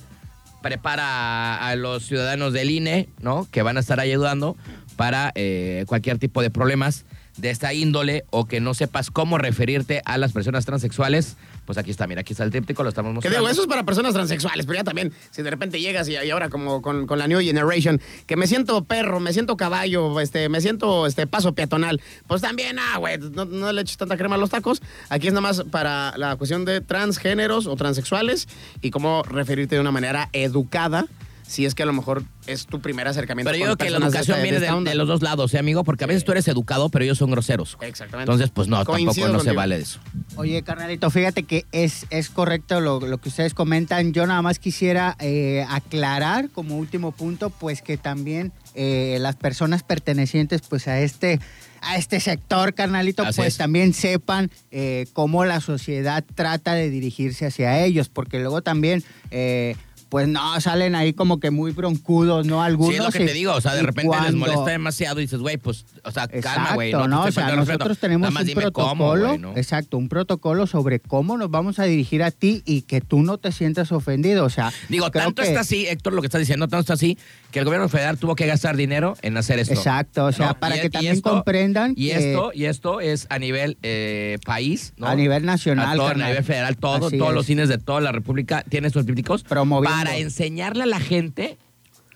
[0.64, 3.48] prepara a los ciudadanos del INE, ¿no?
[3.52, 4.58] Que van a estar ayudando
[4.96, 7.06] para eh, cualquier tipo de problemas
[7.38, 11.36] de esta índole o que no sepas cómo referirte a las personas transexuales.
[11.66, 13.38] Pues aquí está, mira, aquí está el tríptico, lo estamos Que mostrando.
[13.40, 16.30] digo, eso es para personas transexuales, pero ya también, si de repente llegas y, y
[16.30, 20.50] ahora como con, con la New Generation, que me siento perro, me siento caballo, este,
[20.50, 24.36] me siento este paso peatonal, pues también, ah, güey, no, no le eches tanta crema
[24.36, 24.82] a los tacos.
[25.10, 28.48] Aquí es nada más para la cuestión de transgéneros o transexuales
[28.82, 31.08] y cómo referirte de una manera educada,
[31.54, 34.00] si es que a lo mejor es tu primer acercamiento Pero yo creo que la
[34.00, 34.44] de educación esta-
[34.76, 35.84] viene de los dos lados, ¿eh, amigo?
[35.84, 37.78] Porque a veces tú eres educado, pero ellos son groseros.
[37.82, 38.32] Exactamente.
[38.32, 40.00] Entonces, pues no, Coincido tampoco no se vale eso.
[40.36, 44.14] Oye, carnalito, fíjate que es, es correcto lo, lo que ustedes comentan.
[44.14, 49.84] Yo nada más quisiera eh, aclarar como último punto, pues que también eh, las personas
[49.84, 51.40] pertenecientes pues a este
[51.86, 53.58] a este sector, carnalito, Así pues es.
[53.58, 59.76] también sepan eh, cómo la sociedad trata de dirigirse hacia ellos, porque luego también, eh,
[60.14, 62.62] pues no, salen ahí como que muy broncudos, ¿no?
[62.62, 62.92] Algunos.
[62.94, 65.24] sí, es lo que y- te digo, o sea, de repente les molesta demasiado y
[65.24, 66.92] dices, güey, pues, o sea, calma, güey.
[66.92, 67.24] No, ¿no?
[67.24, 69.58] O sea, nosotros tenemos Nada más un dime protocolo, cómo, ¿no?
[69.58, 73.40] exacto, un protocolo sobre cómo nos vamos a dirigir a ti y que tú no
[73.40, 74.46] te sientas ofendido.
[74.46, 77.18] O sea, Digo, tanto que- está así, Héctor, lo que estás diciendo, tanto está así,
[77.50, 79.74] que el gobierno federal tuvo que gastar dinero en hacer esto.
[79.74, 80.60] Exacto, o sea, ¿no?
[80.60, 84.38] para Y- que también esto- comprendan Y que- esto, y esto es a nivel eh,
[84.46, 85.08] país, ¿no?
[85.08, 87.36] A nivel nacional, A todo, a nivel federal, todo, Así todos es.
[87.36, 90.03] los cines de toda la República tienen estos trípticos Promoviendo.
[90.06, 91.58] Para enseñarle a la gente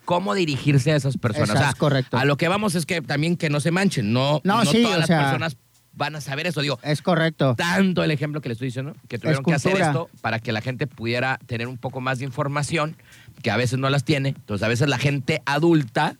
[0.06, 1.50] cómo dirigirse a esas personas.
[1.50, 2.18] Eso O sea, correcto.
[2.18, 4.82] A lo que vamos es que también que no se manchen, no, No, no sí,
[4.84, 5.58] todas las sea- personas
[5.94, 6.62] van a saber eso.
[6.62, 7.56] Digo, Es correcto.
[7.56, 10.62] tanto el ejemplo que le estoy diciendo, que tuvieron que hacer esto para que la
[10.62, 12.96] gente pudiera tener un poco más de información,
[13.42, 14.30] que a veces no las tiene.
[14.30, 16.16] Entonces, a veces la gente adulta,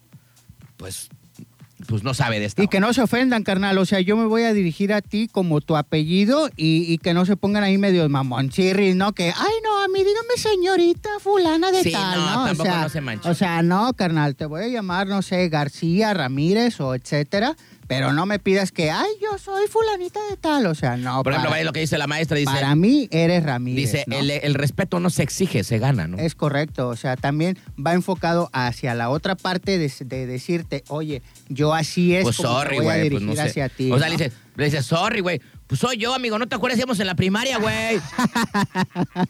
[0.78, 1.10] pues,
[1.86, 2.64] pues no sabe de esto.
[2.64, 3.78] Y que no se ofendan, carnal.
[3.78, 7.14] O sea, yo me voy a dirigir a ti como tu apellido y, y que
[7.14, 9.14] no se pongan ahí medio mamonchirris, ¿no?
[9.14, 12.46] Que, ay, no, a mí dígame señorita fulana de Sí, tal, no, ¿no?
[12.46, 13.32] tampoco o sea, no se manchen.
[13.32, 17.56] O sea, no, carnal, te voy a llamar, no sé, García, Ramírez o etcétera,
[17.88, 20.66] pero no me pidas que, ay, yo soy fulanita de tal.
[20.68, 21.24] O sea, no.
[21.24, 23.92] Por ejemplo, para, vaya lo que dice la maestra, dice, para mí eres Ramírez.
[23.92, 24.18] dice ¿no?
[24.18, 26.18] el, el respeto no se exige, se gana, ¿no?
[26.18, 31.22] Es correcto, o sea, también va enfocado hacia la otra parte de, de decirte, oye,
[31.50, 33.42] yo así es pues como sorry, güey, pues no sé.
[33.42, 33.92] hacia ti.
[33.92, 34.18] o sea, ¿no?
[34.18, 35.42] le dice, le dice, sorry, güey.
[35.68, 36.80] Pues soy yo, amigo, ¿no te acuerdas?
[36.80, 38.00] Íbamos en la primaria, güey.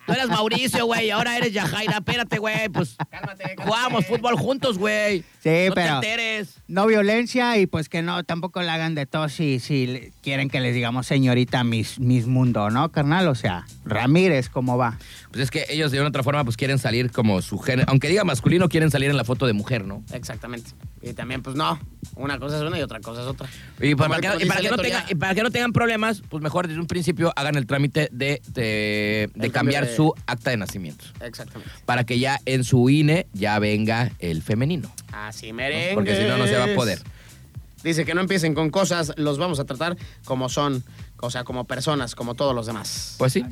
[0.05, 1.97] Tú eras Mauricio, güey, y ahora eres Yajaira.
[1.97, 2.95] Espérate, güey, pues
[3.57, 5.23] jugamos fútbol juntos, güey.
[5.41, 6.55] Sí, no pero- te enteres.
[6.67, 10.59] no violencia y pues que no, tampoco le hagan de todo si, si quieren que
[10.59, 13.27] les digamos señorita Miss, Miss Mundo, ¿no, carnal?
[13.29, 14.99] O sea, Ramírez, ¿cómo va?
[15.31, 17.89] Pues es que ellos de una otra forma pues quieren salir como su género.
[17.89, 20.03] Aunque diga masculino, quieren salir en la foto de mujer, ¿no?
[20.13, 20.71] Exactamente.
[21.01, 21.79] Y también, pues no,
[22.15, 23.47] una cosa es una y otra cosa es otra.
[23.79, 26.21] Y para, que, dice y para que no ya- y para que no tengan problemas,
[26.29, 30.13] pues mejor desde un principio hagan el trámite de, de, de El cambiar de- su
[30.25, 31.05] acta de nacimiento.
[31.21, 31.71] Exactamente.
[31.85, 34.91] Para que ya en su INE ya venga el femenino.
[35.11, 35.55] Así ¿no?
[35.55, 35.93] merengue.
[35.93, 36.99] Porque si no, no se va a poder.
[37.83, 40.83] Dice que no empiecen con cosas, los vamos a tratar como son,
[41.21, 43.15] o sea, como personas, como todos los demás.
[43.17, 43.45] Pues sí,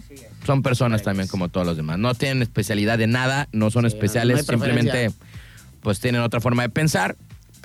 [0.46, 2.00] son personas también como todos los demás.
[2.00, 5.12] No tienen especialidad de nada, no son Sí, especiales, no simplemente
[5.82, 7.16] pues tienen otra forma de pensar,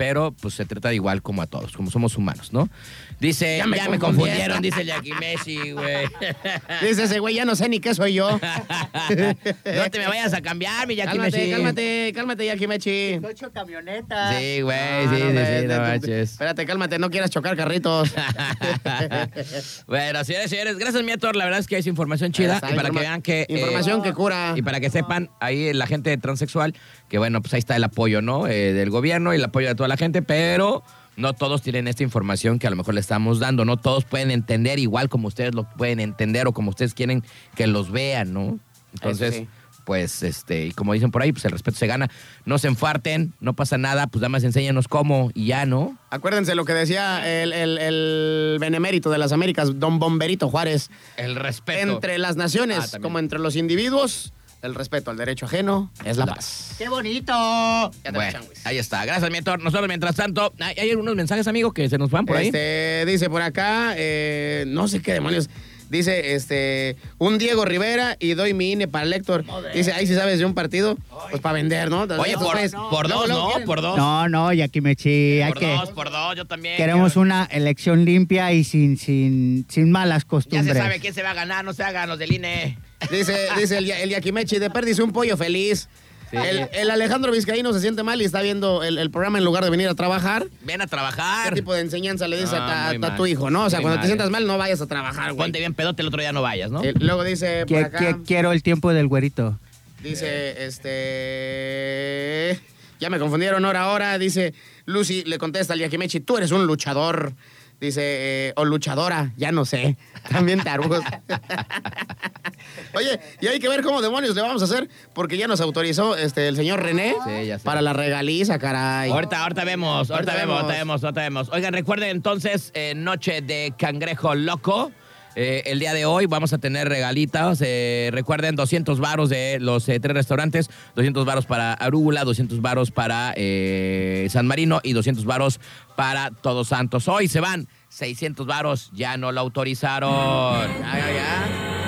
[0.00, 2.70] pero pues se trata de igual como a todos, como somos humanos, ¿no?
[3.18, 6.06] Dice, ya Ya me, me confundieron, dice el Yakimeshi, güey.
[6.80, 8.30] Dice ese güey, ya no sé ni qué soy yo.
[8.40, 11.50] no te me vayas a cambiar, mi Yakimeshi.
[11.50, 13.20] cálmate, cálmate, cálmate, Yakimechi.
[13.22, 14.38] Ocho camionetas.
[14.38, 16.30] Sí, güey, Ah, sí, no, sí, sí, no manches.
[16.32, 18.08] Espérate, cálmate, no quieras chocar carritos.
[19.86, 21.36] bueno, señores, señores, gracias, mi Héctor.
[21.36, 22.58] La verdad es que es información chida.
[22.70, 23.42] Y para que vean que.
[23.42, 24.54] eh, Información que cura.
[24.56, 26.74] Y para que sepan, ahí la gente transexual,
[27.10, 28.46] que bueno, pues ahí está el apoyo, ¿no?
[28.46, 30.82] Eh, del gobierno y el apoyo de toda la gente, pero
[31.16, 33.64] no todos tienen esta información que a lo mejor le estamos dando.
[33.66, 37.22] No todos pueden entender igual como ustedes lo pueden entender o como ustedes quieren
[37.54, 38.58] que los vean, ¿no?
[38.94, 39.34] Entonces.
[39.34, 39.48] sí.
[39.86, 42.08] Pues, este, y como dicen por ahí, pues el respeto se gana.
[42.44, 45.96] No se enfarten, no pasa nada, pues nada más enséñanos cómo y ya, ¿no?
[46.10, 50.90] Acuérdense lo que decía el, el- el benemérito de las Américas, don Bomberito Juárez.
[51.16, 51.80] El respeto.
[51.94, 54.32] Entre las naciones, Ah, como entre los individuos,
[54.62, 56.74] el respeto al derecho ajeno es la La- paz.
[56.78, 57.32] ¡Qué bonito!
[57.32, 58.66] Ya te Bueno, changuis.
[58.66, 59.04] ahí está.
[59.04, 59.60] Gracias, mi Héctor.
[59.62, 62.46] Nosotros, mientras tanto, hay, hay algunos mensajes, amigo, que se nos van por ahí.
[62.46, 65.48] Este, dice por acá, eh, no sé qué demonios.
[65.88, 69.44] Dice, este, un Diego Rivera y doy mi INE para el Héctor.
[69.74, 70.96] Dice, ahí si sabes de un partido,
[71.30, 72.02] pues para vender, ¿no?
[72.02, 73.48] Oye, por, güeyes, por dos, ¿no?
[73.48, 73.96] quieren- Por dos.
[73.96, 75.66] No, no, Yakimechi, hay por que...
[75.72, 76.76] dos, por dos, yo también.
[76.76, 80.76] Queremos quiero- una elección limpia y sin, sin, sin malas Ya costumbres.
[80.76, 82.78] se sabe quién se va a ganar, no se hagan los del INE.
[83.10, 85.88] Dice, dice el, el Yakimechi, de perdiz un pollo feliz.
[86.30, 86.36] Sí.
[86.36, 89.64] El, el Alejandro Vizcaíno se siente mal y está viendo el, el programa en lugar
[89.64, 90.46] de venir a trabajar.
[90.62, 91.54] Ven a ¿Qué trabajar.
[91.54, 93.64] tipo de enseñanza le dice Ah, a, tu hijo, no?
[93.64, 94.02] O sea, Muy cuando mal.
[94.02, 95.46] te sientas mal, no vayas a trabajar, güey.
[95.46, 96.84] Ponte bien pedote, el otro día no vayas, ¿no?
[96.84, 97.90] Eh, luego dice por
[98.24, 99.58] quiero el tiempo del güerito.
[100.04, 102.60] dice, este...
[103.00, 104.18] Ya me confundieron hora a hora.
[104.18, 104.52] Dice,
[104.84, 107.32] Lucy le contesta al Yakimechi, tú eres un luchador.
[107.80, 109.96] Dice, eh, o luchadora, ya no sé.
[110.30, 111.00] También tarugos.
[112.94, 116.16] Oye, y hay que ver cómo demonios le vamos a hacer, porque ya nos autorizó
[116.16, 117.64] este, el señor René Sí, ya sé.
[117.64, 119.10] para la regaliza, caray.
[119.10, 120.78] Ahorita, ahorita vemos, ahorita, Ahorita vemos, ahorita vemos.
[120.78, 121.48] vemos, ahorita vemos.
[121.52, 124.92] Oigan, recuerden entonces, eh, Noche de Cangrejo Loco.
[125.36, 127.60] Eh, el día de hoy vamos a tener regalitas.
[127.64, 132.90] eh, recuerden, 200 varos de los eh, tres restaurantes, 200 varos para Arúgula, 200 varos
[132.90, 135.60] para eh, San Marino y 200 varos
[135.96, 137.08] para Todos Santos.
[137.08, 140.68] Hoy se van 600 varos, ya no lo autorizaron.
[140.80, 141.79] Ya, ya, ya.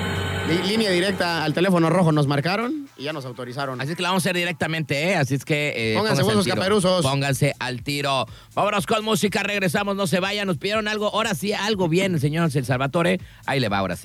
[0.47, 3.79] Línea directa al teléfono rojo nos marcaron y ya nos autorizaron.
[3.79, 5.15] Así es que la vamos a hacer directamente, ¿eh?
[5.15, 5.73] Así es que.
[5.75, 7.01] eh, Pónganse buenos caperuzos.
[7.05, 8.25] Pónganse al tiro.
[8.53, 10.47] Vámonos con música, regresamos, no se vayan.
[10.47, 13.19] Nos pidieron algo, ahora sí, algo bien, el señor El Salvatore.
[13.45, 14.01] Ahí le va, ahora sí.